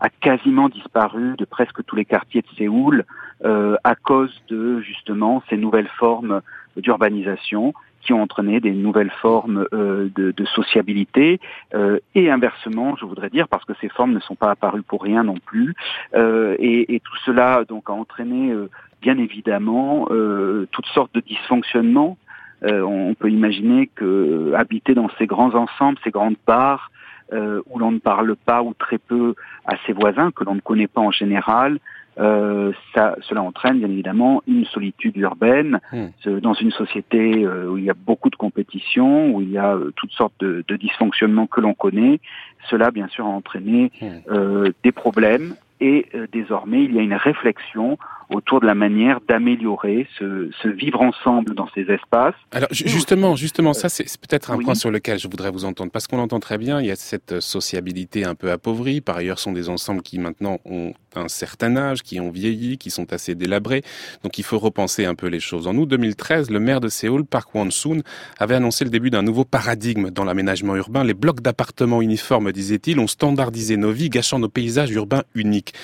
[0.00, 3.04] a quasiment disparu de presque tous les quartiers de Séoul
[3.44, 6.42] euh, à cause de justement ces nouvelles formes
[6.76, 11.40] d'urbanisation qui ont entraîné des nouvelles formes euh, de, de, sociabilité
[11.74, 15.02] euh, et inversement, je voudrais dire, parce que ces formes ne sont pas apparues pour
[15.02, 15.74] rien non plus,
[16.14, 18.68] euh, et, et, tout cela donc a entraîné euh,
[19.00, 22.16] bien évidemment euh, toutes sortes de dysfonctionnements.
[22.62, 26.90] on peut imaginer que habiter dans ces grands ensembles, ces grandes bars,
[27.32, 29.34] où l'on ne parle pas ou très peu
[29.66, 31.78] à ses voisins, que l'on ne connaît pas en général,
[32.18, 36.38] euh, ça, cela entraîne bien évidemment une solitude urbaine hmm.
[36.40, 39.74] dans une société euh, où il y a beaucoup de compétition, où il y a
[39.74, 42.20] euh, toutes sortes de, de dysfonctionnements que l'on connaît.
[42.68, 44.06] Cela, bien sûr, a entraîné hmm.
[44.30, 47.98] euh, des problèmes et désormais il y a une réflexion
[48.32, 52.34] autour de la manière d'améliorer ce, ce, vivre ensemble dans ces espaces.
[52.50, 56.06] Alors justement, justement, ça c'est peut-être un point sur lequel je voudrais vous entendre, parce
[56.06, 59.00] qu'on entend très bien, il y a cette sociabilité un peu appauvrie.
[59.00, 62.78] Par ailleurs, ce sont des ensembles qui maintenant ont un certain âge, qui ont vieilli,
[62.78, 63.82] qui sont assez délabrés.
[64.22, 65.66] Donc il faut repenser un peu les choses.
[65.66, 68.02] En août 2013, le maire de Séoul, Park Won-soon,
[68.38, 71.04] avait annoncé le début d'un nouveau paradigme dans l'aménagement urbain.
[71.04, 75.74] Les blocs d'appartements uniformes, disait-il, ont standardisé nos vies, gâchant nos paysages urbains uniques.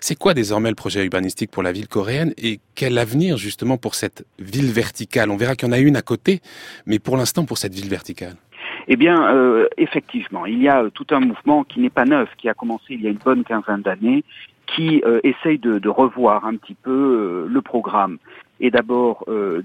[0.00, 3.94] C'est quoi désormais le projet urbanistique pour la ville coréenne et quel avenir justement pour
[3.94, 5.30] cette ville verticale?
[5.30, 6.40] On verra qu'il y en a une à côté,
[6.86, 8.36] mais pour l'instant pour cette ville verticale.
[8.88, 12.48] Eh bien, euh, effectivement, il y a tout un mouvement qui n'est pas neuf, qui
[12.48, 14.22] a commencé il y a une bonne quinzaine d'années,
[14.66, 18.18] qui euh, essaye de, de, revoir un petit peu euh, le programme.
[18.58, 19.62] Et d'abord euh,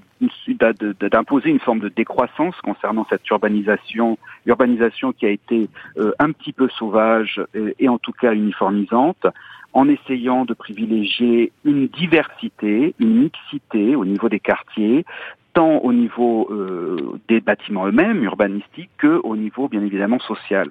[1.00, 6.52] d'imposer une forme de décroissance concernant cette urbanisation, urbanisation qui a été euh, un petit
[6.52, 9.26] peu sauvage et, et, en tout cas uniformisante,
[9.74, 15.06] en essayant de privilégier une diversité, une mixité au niveau des quartiers,
[15.54, 20.70] tant au niveau euh, des bâtiments eux-mêmes, urbanistiques, que au niveau bien évidemment social.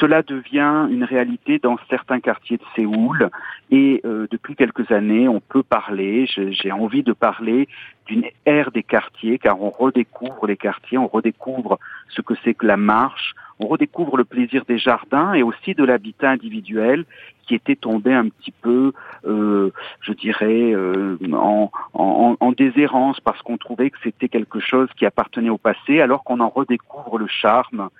[0.00, 3.30] Cela devient une réalité dans certains quartiers de Séoul
[3.70, 7.68] et euh, depuis quelques années, on peut parler, j'ai envie de parler
[8.06, 11.78] d'une ère des quartiers car on redécouvre les quartiers, on redécouvre
[12.08, 15.84] ce que c'est que la marche, on redécouvre le plaisir des jardins et aussi de
[15.84, 17.04] l'habitat individuel
[17.46, 18.92] qui était tombé un petit peu,
[19.26, 19.70] euh,
[20.00, 25.06] je dirais, euh, en, en, en, déshérence parce qu'on trouvait que c'était quelque chose qui
[25.06, 27.90] appartenait au passé alors qu'on en redécouvre le charme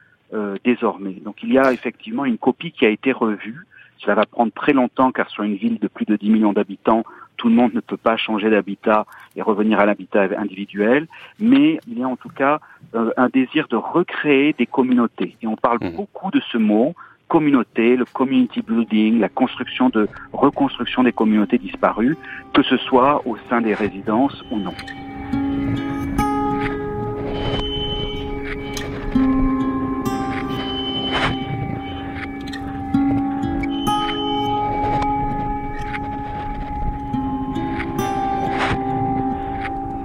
[0.65, 1.13] désormais.
[1.25, 3.67] Donc il y a effectivement une copie qui a été revue.
[3.99, 7.05] Cela va prendre très longtemps car sur une ville de plus de 10 millions d'habitants,
[7.37, 9.07] tout le monde ne peut pas changer d'habitat
[9.37, 11.07] et revenir à l'habitat individuel,
[11.39, 12.61] mais il y a en tout cas
[12.95, 15.37] un désir de recréer des communautés.
[15.43, 15.97] Et on parle mmh.
[15.97, 16.95] beaucoup de ce mot
[17.29, 22.17] communauté, le community building, la construction de reconstruction des communautés disparues,
[22.53, 24.75] que ce soit au sein des résidences ou non.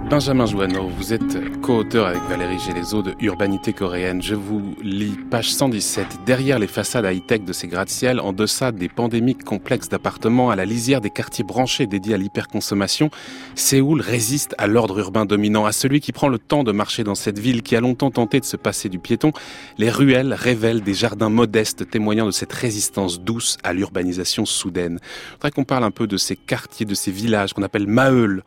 [0.10, 4.24] Benjamin Joanneau, vous êtes co-auteur avec Valérie Gélézo de Urbanité coréenne.
[4.24, 6.22] Je vous lis page 117.
[6.26, 10.66] Derrière les façades high-tech de ces gratte-ciel, en deçà des pandémiques complexes d'appartements, à la
[10.66, 13.12] lisière des quartiers branchés dédiés à l'hyperconsommation,
[13.53, 17.14] Séoul résiste à l'ordre urbain dominant, à celui qui prend le temps de marcher dans
[17.14, 19.32] cette ville qui a longtemps tenté de se passer du piéton.
[19.78, 24.97] Les ruelles révèlent des jardins modestes témoignant de cette résistance douce à l'urbanisation soudaine.
[25.03, 28.41] Je voudrais qu'on parle un peu de ces quartiers, de ces villages qu'on appelle Maeul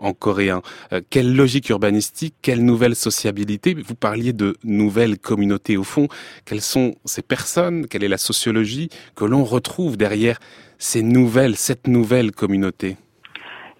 [0.00, 0.62] en coréen.
[0.92, 3.74] Euh, quelle logique urbanistique, quelle nouvelle sociabilité?
[3.74, 6.08] Vous parliez de nouvelles communautés au fond.
[6.44, 7.86] Quelles sont ces personnes?
[7.86, 10.38] Quelle est la sociologie que l'on retrouve derrière
[10.78, 12.96] ces nouvelles, cette nouvelle communauté?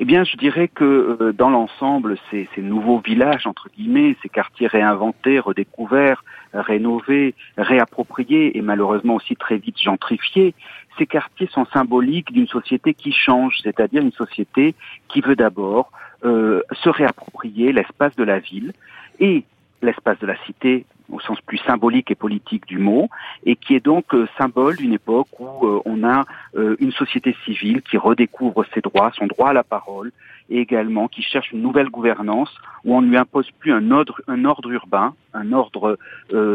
[0.03, 4.31] Eh bien, je dirais que euh, dans l'ensemble, ces, ces, nouveaux villages, entre guillemets, ces
[4.31, 10.55] quartiers réinventés, redécouverts, rénovés, réappropriés et malheureusement aussi très vite gentrifiés,
[10.99, 14.75] ces quartiers sont symboliques d'une société qui change, c'est-à-dire une société
[15.09, 15.93] qui veut d'abord
[16.23, 18.73] se réapproprier l'espace de la ville
[19.19, 19.45] et
[19.83, 23.09] l'espace de la cité au sens plus symbolique et politique du mot,
[23.45, 27.83] et qui est donc euh, symbole d'une époque où euh, on a une société civile
[27.83, 30.13] qui redécouvre ses droits, son droit à la parole,
[30.49, 32.53] et également qui cherche une nouvelle gouvernance
[32.85, 35.97] où on ne lui impose plus un ordre, urbain, un ordre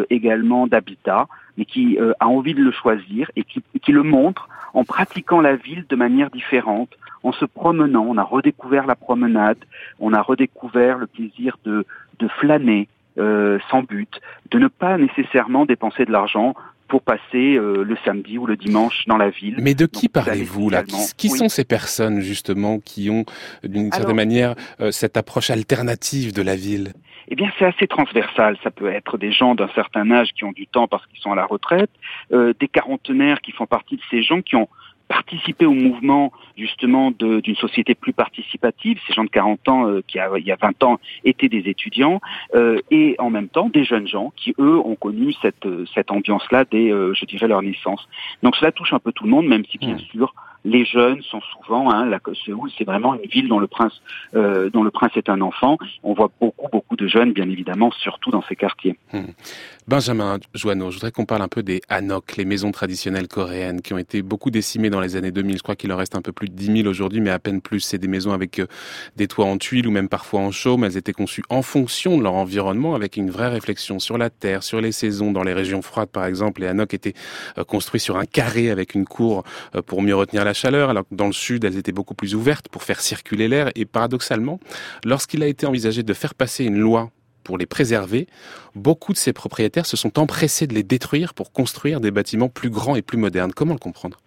[0.09, 5.39] également d'habitat, mais qui a envie de le choisir et qui le montre en pratiquant
[5.39, 6.89] la ville de manière différente,
[7.25, 9.57] en se promenant, on a redécouvert la promenade,
[9.99, 11.85] on a redécouvert le plaisir de,
[12.19, 14.21] de flâner euh, sans but,
[14.51, 16.53] de ne pas nécessairement dépenser de l'argent
[16.87, 19.55] pour passer euh, le samedi ou le dimanche dans la ville.
[19.59, 20.83] Mais de qui parlez-vous là?
[20.83, 23.25] Qui, sont ces personnes justement qui ont
[23.63, 26.93] d'une certaine manière euh, cette approche alternative de la ville?
[27.27, 28.55] Eh bien, c'est assez transversal.
[28.63, 31.31] Ça peut être des gens d'un certain âge qui ont du temps parce qu'ils sont
[31.31, 31.89] à la retraite,
[32.31, 34.69] des quarantenaires qui font partie de ces gens qui ont
[35.07, 40.17] participer au mouvement justement d'une société plus participative, ces gens de 40 ans euh, qui
[40.37, 42.21] il y a 20 ans étaient des étudiants,
[42.55, 46.65] euh, et en même temps des jeunes gens qui eux ont connu cette, cette ambiance-là
[46.69, 48.07] dès, euh, je dirais, leur naissance.
[48.43, 50.33] Donc cela touche un peu tout le monde, même si bien sûr
[50.65, 54.01] les jeunes sont souvent, hein, la Séoul, c'est vraiment une ville dont le prince,
[54.35, 55.77] euh, dont le prince est un enfant.
[56.03, 58.97] On voit beaucoup, beaucoup de jeunes, bien évidemment, surtout dans ces quartiers.
[59.13, 59.25] Hmm.
[59.87, 63.93] Benjamin Joanneau, je voudrais qu'on parle un peu des hanok, les maisons traditionnelles coréennes, qui
[63.93, 65.57] ont été beaucoup décimées dans les années 2000.
[65.57, 67.61] Je crois qu'il en reste un peu plus de 10 000 aujourd'hui, mais à peine
[67.61, 67.81] plus.
[67.81, 68.65] C'est des maisons avec euh,
[69.15, 70.85] des toits en tuiles ou même parfois en chaume.
[70.85, 74.63] Elles étaient conçues en fonction de leur environnement, avec une vraie réflexion sur la terre,
[74.63, 75.31] sur les saisons.
[75.31, 77.13] Dans les régions froides, par exemple, les hanok étaient
[77.59, 79.43] euh, construits sur un carré avec une cour
[79.85, 82.69] pour mieux retenir la chaleur, alors que dans le sud, elles étaient beaucoup plus ouvertes
[82.69, 83.69] pour faire circuler l'air.
[83.75, 84.59] Et paradoxalement,
[85.03, 87.11] lorsqu'il a été envisagé de faire passer une loi
[87.45, 88.27] pour les préserver,
[88.75, 92.69] beaucoup de ces propriétaires se sont empressés de les détruire pour construire des bâtiments plus
[92.69, 93.53] grands et plus modernes.
[93.55, 94.17] Comment le comprendre?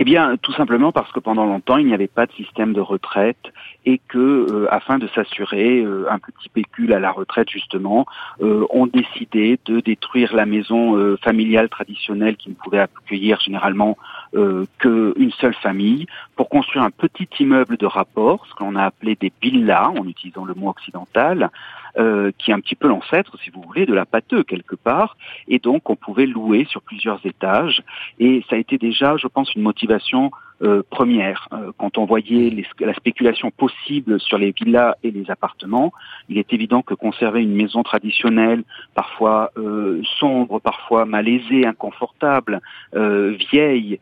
[0.00, 2.80] Eh bien, tout simplement parce que pendant longtemps, il n'y avait pas de système de
[2.80, 3.52] retraite
[3.84, 8.06] et que, euh, afin de s'assurer euh, un petit pécule à la retraite, justement,
[8.40, 13.96] euh, on décidait de détruire la maison familiale traditionnelle qui ne pouvait accueillir généralement
[14.32, 16.06] qu'une seule famille
[16.36, 20.44] pour construire un petit immeuble de rapport, ce qu'on a appelé des villas, en utilisant
[20.44, 21.50] le mot occidental,
[21.98, 25.16] euh, qui est un petit peu l'ancêtre, si vous voulez, de la pâteux quelque part.
[25.48, 27.82] Et donc, on pouvait louer sur plusieurs étages.
[28.20, 31.48] Et ça a été déjà, je pense, une motivation euh, première.
[31.52, 35.92] Euh, quand on voyait la spéculation possible sur les villas et les appartements,
[36.28, 42.60] il est évident que conserver une maison traditionnelle, parfois euh, sombre, parfois malaisée, inconfortable,
[42.92, 44.00] vieille,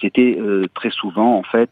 [0.00, 0.38] c'était
[0.74, 1.70] très souvent en fait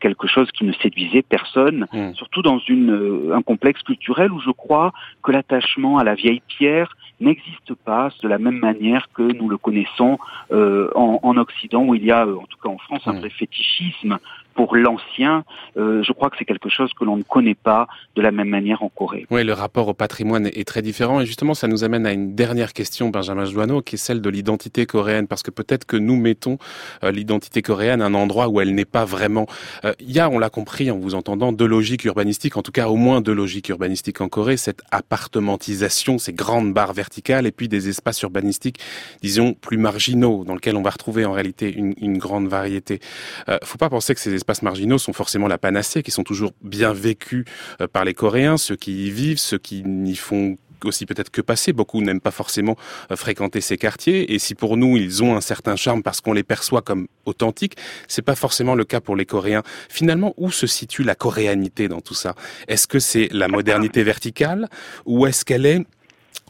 [0.00, 2.14] quelque chose qui ne séduisait personne, mmh.
[2.14, 4.92] surtout dans une, un complexe culturel où je crois
[5.22, 9.58] que l'attachement à la vieille pierre n'existe pas de la même manière que nous le
[9.58, 10.18] connaissons
[10.52, 13.30] euh, en, en, Occident, où il y a, en tout cas en France, un vrai
[13.30, 14.18] fétichisme
[14.54, 15.44] pour l'ancien,
[15.76, 18.48] euh, je crois que c'est quelque chose que l'on ne connaît pas de la même
[18.48, 19.26] manière en Corée.
[19.30, 21.20] Oui, le rapport au patrimoine est très différent.
[21.20, 24.30] Et justement, ça nous amène à une dernière question, Benjamin Joanneau, qui est celle de
[24.30, 25.26] l'identité coréenne.
[25.26, 26.58] Parce que peut-être que nous mettons
[27.04, 29.46] euh, l'identité coréenne à un endroit où elle n'est pas vraiment.
[29.84, 32.72] Euh, il y a, on l'a compris en vous entendant, deux logiques urbanistiques, en tout
[32.72, 34.56] cas au moins deux logiques urbanistiques en Corée.
[34.56, 38.80] Cette appartementisation, ces grandes barres verticales, et puis des espaces urbanistiques,
[39.22, 43.00] disons, plus marginaux, dans lesquels on va retrouver en réalité une, une grande variété.
[43.48, 46.24] Euh, faut pas penser que ces espaces espaces marginaux sont forcément la panacée, qui sont
[46.24, 47.44] toujours bien vécus
[47.80, 51.42] euh, par les Coréens, ceux qui y vivent, ceux qui n'y font aussi peut-être que
[51.42, 51.72] passer.
[51.72, 52.76] Beaucoup n'aiment pas forcément
[53.10, 54.32] euh, fréquenter ces quartiers.
[54.32, 57.76] Et si pour nous, ils ont un certain charme parce qu'on les perçoit comme authentiques,
[58.08, 59.62] c'est pas forcément le cas pour les Coréens.
[59.88, 62.34] Finalement, où se situe la coréanité dans tout ça?
[62.66, 64.68] Est-ce que c'est la modernité verticale
[65.04, 65.84] ou est-ce qu'elle est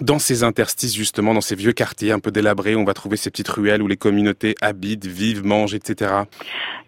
[0.00, 3.30] dans ces interstices, justement, dans ces vieux quartiers un peu délabrés, on va trouver ces
[3.30, 6.24] petites ruelles où les communautés habitent, vivent, mangent, etc.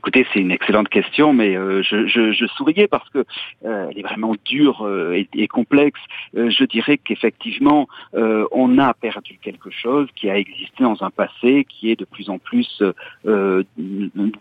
[0.04, 3.24] Écoutez, c'est une excellente question, mais euh, je, je, je, souriais parce que
[3.64, 6.00] euh, elle est vraiment dure euh, et, et, complexe.
[6.34, 11.92] je dirais qu'effectivement, on a perdu quelque chose qui a existé dans un passé, qui
[11.92, 12.82] est de plus en plus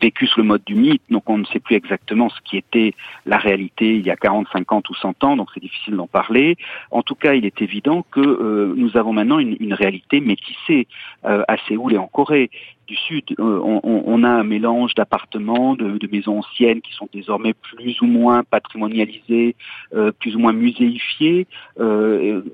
[0.02, 1.04] vécu sous le mode du mythe.
[1.12, 2.95] Donc, on ne sait plus exactement ce qui était
[3.28, 5.36] la réalité il y a 40, 50 ou 100 ans.
[5.36, 6.58] Donc, c'est difficile d'en parler.
[6.89, 10.88] En tout cas, il est évident que nous avons maintenant une, une réalité métissée
[11.26, 12.50] euh, à Séoul et en Corée
[12.92, 13.24] du Sud.
[13.39, 18.44] Euh, on, a un mélange d'appartements, de, maisons anciennes qui sont désormais plus ou moins
[18.44, 19.56] patrimonialisées,
[19.96, 21.48] euh, plus ou moins muséifiées,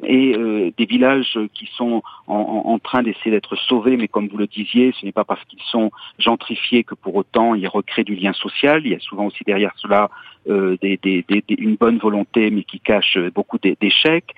[0.03, 4.93] et des villages qui sont en, train d'essayer d'être sauvés, mais comme vous le disiez,
[4.99, 8.81] ce n'est pas parce qu'ils sont gentrifiés que pour autant ils recréent du lien social.
[8.85, 10.09] Il y a souvent aussi derrière cela
[10.45, 14.33] une bonne volonté, mais qui cache beaucoup d'échecs.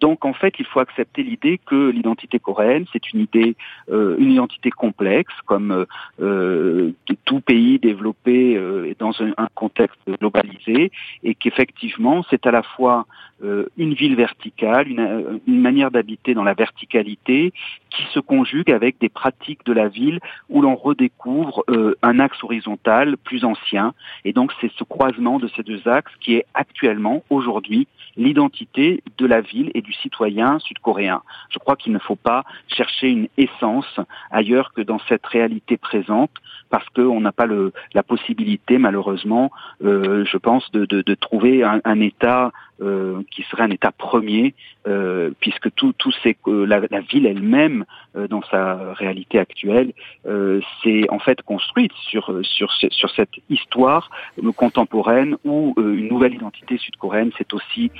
[0.00, 3.56] donc en fait, il faut accepter l'idée que l'identité coréenne, c'est une idée,
[3.88, 5.05] une identité complète
[5.46, 5.84] comme euh,
[6.20, 6.92] euh,
[7.24, 10.90] tout pays développé euh, dans un, contexte globalisé,
[11.22, 13.06] et qu'effectivement, c'est à la fois
[13.42, 17.52] une ville verticale, une, une manière d'habiter dans la verticalité,
[17.90, 21.64] qui se conjugue avec des pratiques de la ville où l'on redécouvre
[22.02, 23.94] un axe horizontal plus ancien.
[24.24, 29.26] Et donc, c'est ce croisement de ces deux axes qui est actuellement, aujourd'hui, l'identité de
[29.26, 31.22] la ville et du citoyen sud-coréen.
[31.50, 36.30] Je crois qu'il ne faut pas chercher une essence ailleurs que dans cette réalité présente
[36.70, 39.50] parce qu'on n'a pas le, la possibilité, malheureusement,
[39.84, 43.92] euh, je pense, de, de, de trouver un, un État euh, qui serait un État
[43.92, 44.54] premier,
[44.86, 47.84] euh, puisque tout, tout c'est la, la ville elle-même,
[48.16, 49.92] euh, dans sa réalité actuelle,
[50.26, 54.10] euh, c'est en fait construite sur sur sur cette histoire
[54.56, 57.90] contemporaine où une nouvelle identité sud-coréenne s'est aussi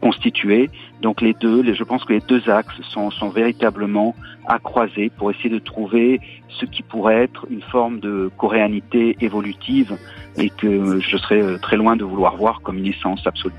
[0.00, 0.70] constituée.
[1.02, 4.14] Donc les deux, les, je pense que les deux axes sont, sont véritablement
[4.46, 9.96] à croiser pour essayer de trouver ce qui pourrait être une forme de coréanité évolutive
[10.38, 13.54] et que je serais très loin de vouloir voir comme une essence absolue.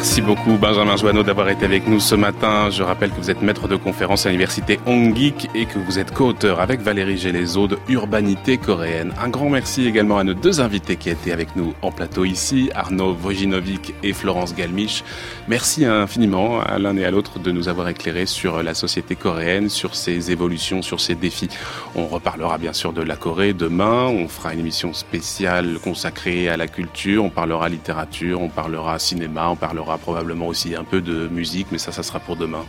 [0.00, 2.70] Merci beaucoup Benjamin Joanneau d'avoir été avec nous ce matin.
[2.70, 6.14] Je rappelle que vous êtes maître de conférence à l'université Hongik et que vous êtes
[6.14, 9.12] co-auteur avec Valérie Gélézo de Urbanité coréenne.
[9.22, 12.70] Un grand merci également à nos deux invités qui étaient avec nous en plateau ici,
[12.74, 15.04] Arnaud Vojinovic et Florence Galmich.
[15.48, 19.68] Merci infiniment à l'un et à l'autre de nous avoir éclairé sur la société coréenne,
[19.68, 21.50] sur ses évolutions, sur ses défis.
[21.94, 24.06] On reparlera bien sûr de la Corée demain.
[24.06, 27.22] On fera une émission spéciale consacrée à la culture.
[27.22, 31.78] On parlera littérature, on parlera cinéma, on parlera probablement aussi un peu de musique, mais
[31.78, 32.64] ça, ça sera pour demain.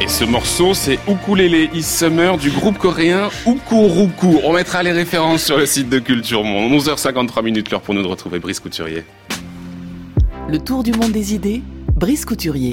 [0.00, 4.40] Et ce morceau, c'est Ukulele is Summer du groupe coréen Ukuruku.
[4.42, 6.72] On mettra les références sur le site de Culture Monde.
[6.72, 9.04] 11h53 minutes, l'heure pour nous de retrouver Brice Couturier.
[10.48, 11.62] Le tour du monde des idées,
[11.94, 12.72] Brice Couturier.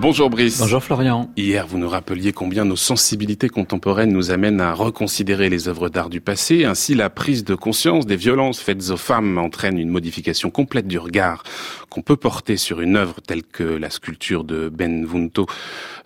[0.00, 0.60] Bonjour Brice.
[0.60, 1.28] Bonjour Florian.
[1.36, 6.08] Hier, vous nous rappeliez combien nos sensibilités contemporaines nous amènent à reconsidérer les œuvres d'art
[6.08, 6.64] du passé.
[6.64, 10.98] Ainsi, la prise de conscience des violences faites aux femmes entraîne une modification complète du
[10.98, 11.42] regard
[11.90, 15.46] qu'on peut porter sur une œuvre telle que la sculpture de Benvenuto,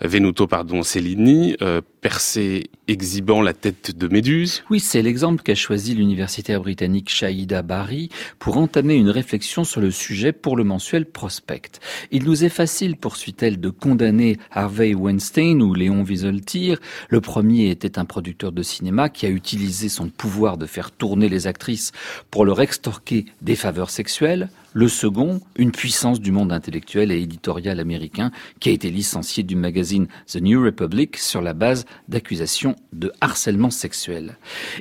[0.01, 4.65] Venuto pardon, Cellini, euh, percée exhibant la tête de Méduse.
[4.71, 9.91] Oui, c'est l'exemple qu'a choisi l'universitaire britannique Shahida Bari pour entamer une réflexion sur le
[9.91, 11.81] sujet pour le mensuel Prospect.
[12.11, 16.77] Il nous est facile, poursuit-elle, de condamner Harvey Weinstein ou Léon Wieseltier.
[17.09, 21.29] Le premier était un producteur de cinéma qui a utilisé son pouvoir de faire tourner
[21.29, 21.93] les actrices
[22.31, 24.49] pour leur extorquer des faveurs sexuelles.
[24.75, 29.55] Le second, une puissance du monde intellectuel et éditorial américain qui a été licencié du
[29.55, 34.39] magazine The New Republic sur la base d'accusations de harcèlement sexuel.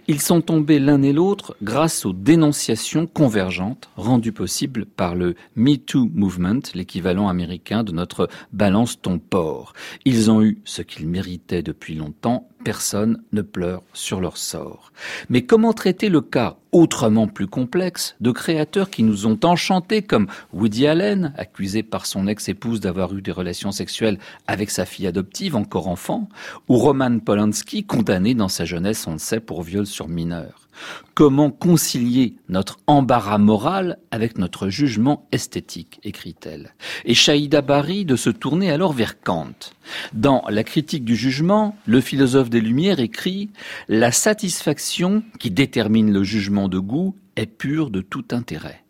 [0.08, 5.76] Ils sont tombés l'un et l'autre grâce aux dénonciations convergentes rendues possibles par le Me
[5.76, 9.74] Too Movement, l'équivalent américain de notre balance ton porc.
[10.06, 14.92] Ils ont eu ce qu'ils méritaient depuis longtemps, personne ne pleure sur leur sort.
[15.30, 20.28] Mais comment traiter le cas autrement plus complexe de créateurs qui nous ont enchantés comme
[20.54, 25.56] Woody Allen, accusé par son ex-épouse d'avoir eu des relations sexuelles avec sa fille adoptive
[25.56, 26.30] encore enfant,
[26.70, 30.61] ou Roman Polanski, condamné dans sa jeunesse, on le sait, pour viol sur mineur?
[31.14, 36.74] Comment concilier notre embarras moral avec notre jugement esthétique, écrit-elle.
[37.06, 39.54] Et Shaïda Bari de se tourner alors vers Kant.
[40.14, 43.50] Dans La critique du jugement, le philosophe des Lumières écrit
[43.90, 48.84] La satisfaction qui détermine le jugement de goût est pure de tout intérêt.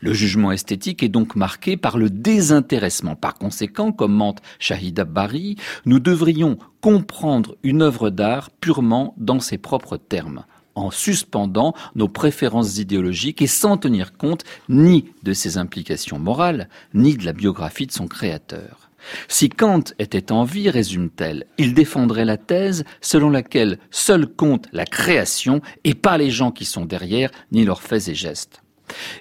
[0.00, 3.16] Le jugement esthétique est donc marqué par le désintéressement.
[3.16, 9.96] Par conséquent, commente Shahida Bari, nous devrions comprendre une œuvre d'art purement dans ses propres
[9.96, 10.44] termes
[10.78, 17.16] en suspendant nos préférences idéologiques et sans tenir compte ni de ses implications morales, ni
[17.16, 18.88] de la biographie de son créateur.
[19.28, 24.84] Si Kant était en vie, résume-t-elle, il défendrait la thèse selon laquelle seul compte la
[24.84, 28.62] création et pas les gens qui sont derrière, ni leurs faits et gestes.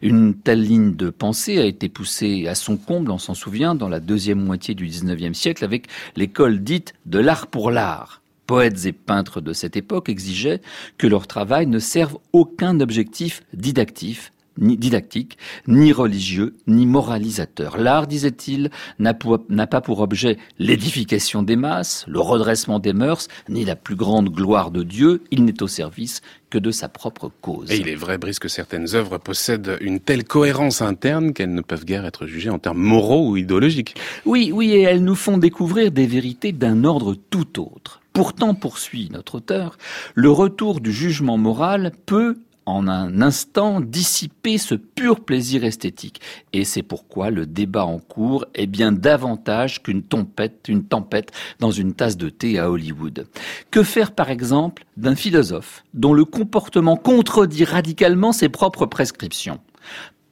[0.01, 3.89] Une telle ligne de pensée a été poussée à son comble, on s'en souvient, dans
[3.89, 8.93] la deuxième moitié du XIXe siècle avec l'école dite de l'art pour l'art poètes et
[8.93, 10.61] peintres de cette époque exigeaient
[10.97, 15.37] que leur travail ne serve aucun objectif didactif, ni didactique,
[15.67, 17.77] ni religieux, ni moralisateur.
[17.77, 23.75] L'art, disait-il, n'a pas pour objet l'édification des masses, le redressement des mœurs, ni la
[23.75, 25.23] plus grande gloire de Dieu.
[25.31, 27.71] Il n'est au service que de sa propre cause.
[27.71, 31.61] Et il est vrai, Brice, que certaines œuvres possèdent une telle cohérence interne qu'elles ne
[31.61, 33.95] peuvent guère être jugées en termes moraux ou idéologiques.
[34.25, 38.01] Oui, oui, et elles nous font découvrir des vérités d'un ordre tout autre.
[38.13, 39.77] Pourtant, poursuit notre auteur,
[40.15, 42.37] le retour du jugement moral peut
[42.67, 46.21] en un instant dissiper ce pur plaisir esthétique.
[46.53, 52.17] Et c'est pourquoi le débat en cours est bien davantage qu'une tempête, dans une tasse
[52.17, 53.25] de thé à Hollywood.
[53.71, 59.59] Que faire par exemple d'un philosophe dont le comportement contredit radicalement ses propres prescriptions?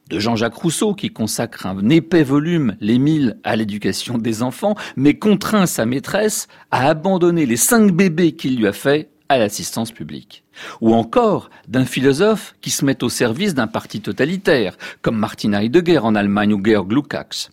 [0.09, 5.65] De Jean-Jacques Rousseau qui consacre un épais volume, l'Émile, à l'éducation des enfants, mais contraint
[5.65, 10.43] sa maîtresse à abandonner les cinq bébés qu'il lui a fait à l'assistance publique.
[10.81, 15.99] Ou encore d'un philosophe qui se met au service d'un parti totalitaire, comme Martin Heidegger
[15.99, 17.49] en Allemagne ou Georg Lukács.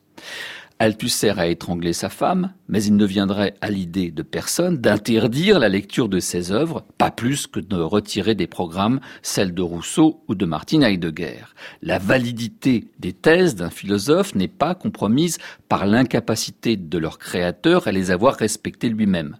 [0.83, 5.69] Althusser a étranglé sa femme, mais il ne viendrait à l'idée de personne d'interdire la
[5.69, 10.35] lecture de ses œuvres, pas plus que de retirer des programmes celles de Rousseau ou
[10.35, 11.45] de Martin Heidegger.
[11.83, 17.93] La validité des thèses d'un philosophe n'est pas compromise par l'incapacité de leur créateur à
[17.93, 19.37] les avoir respectées lui-même.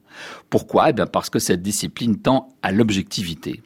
[0.49, 0.91] Pourquoi?
[0.91, 3.63] Eh bien parce que cette discipline tend à l'objectivité.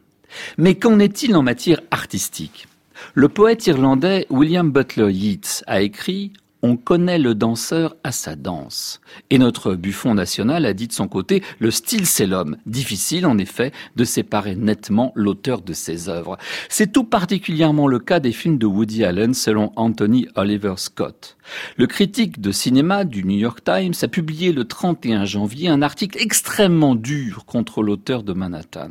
[0.56, 2.68] Mais qu'en est-il en matière artistique?
[3.12, 6.32] Le poète irlandais William Butler Yeats a écrit
[6.66, 9.00] on connaît le danseur à sa danse.
[9.30, 12.56] Et notre Buffon national a dit de son côté, le style c'est l'homme.
[12.66, 16.36] Difficile en effet de séparer nettement l'auteur de ses œuvres.
[16.68, 21.36] C'est tout particulièrement le cas des films de Woody Allen selon Anthony Oliver Scott.
[21.76, 26.18] Le critique de cinéma du New York Times a publié le 31 janvier un article
[26.20, 28.90] extrêmement dur contre l'auteur de Manhattan.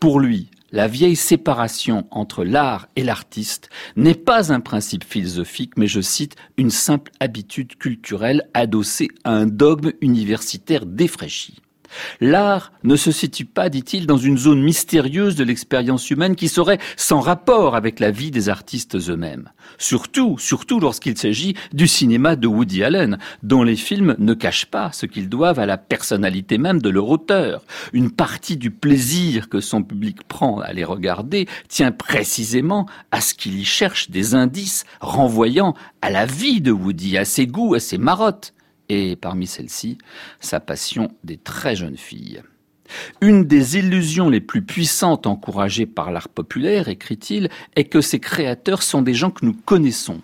[0.00, 5.86] Pour lui, la vieille séparation entre l'art et l'artiste n'est pas un principe philosophique, mais
[5.86, 11.56] je cite une simple habitude culturelle adossée à un dogme universitaire défraîchi.
[12.20, 16.78] L'art ne se situe pas, dit-il, dans une zone mystérieuse de l'expérience humaine qui serait
[16.96, 19.50] sans rapport avec la vie des artistes eux-mêmes.
[19.78, 24.90] Surtout, surtout lorsqu'il s'agit du cinéma de Woody Allen, dont les films ne cachent pas
[24.92, 27.62] ce qu'ils doivent à la personnalité même de leur auteur.
[27.92, 33.34] Une partie du plaisir que son public prend à les regarder tient précisément à ce
[33.34, 37.80] qu'il y cherche des indices renvoyant à la vie de Woody, à ses goûts, à
[37.80, 38.54] ses marottes
[38.88, 39.98] et parmi celles-ci,
[40.40, 42.42] sa passion des très jeunes filles.
[43.20, 48.82] Une des illusions les plus puissantes encouragées par l'art populaire, écrit-il, est que ces créateurs
[48.82, 50.22] sont des gens que nous connaissons,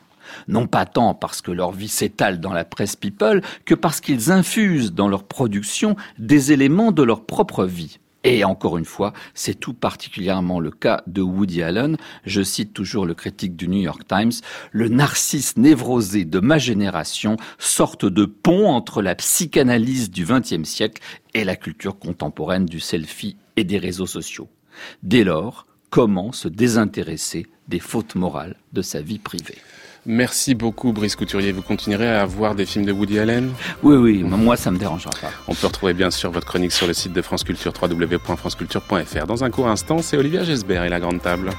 [0.48, 4.30] non pas tant parce que leur vie s'étale dans la presse people, que parce qu'ils
[4.30, 7.98] infusent dans leur production des éléments de leur propre vie.
[8.24, 11.98] Et encore une fois, c'est tout particulièrement le cas de Woody Allen.
[12.24, 14.32] Je cite toujours le critique du New York Times.
[14.72, 21.02] Le narcisse névrosé de ma génération, sorte de pont entre la psychanalyse du XXe siècle
[21.34, 24.48] et la culture contemporaine du selfie et des réseaux sociaux.
[25.02, 29.58] Dès lors, comment se désintéresser des fautes morales de sa vie privée?
[30.06, 31.52] Merci beaucoup Brice Couturier.
[31.52, 33.52] Vous continuerez à voir des films de Woody Allen?
[33.82, 35.30] Oui, oui, moi ça me dérangera pas.
[35.48, 39.26] On peut retrouver bien sûr votre chronique sur le site de France Culture, www.franceculture.fr.
[39.26, 41.50] Dans un court instant, c'est Olivia Gesbert et la grande table.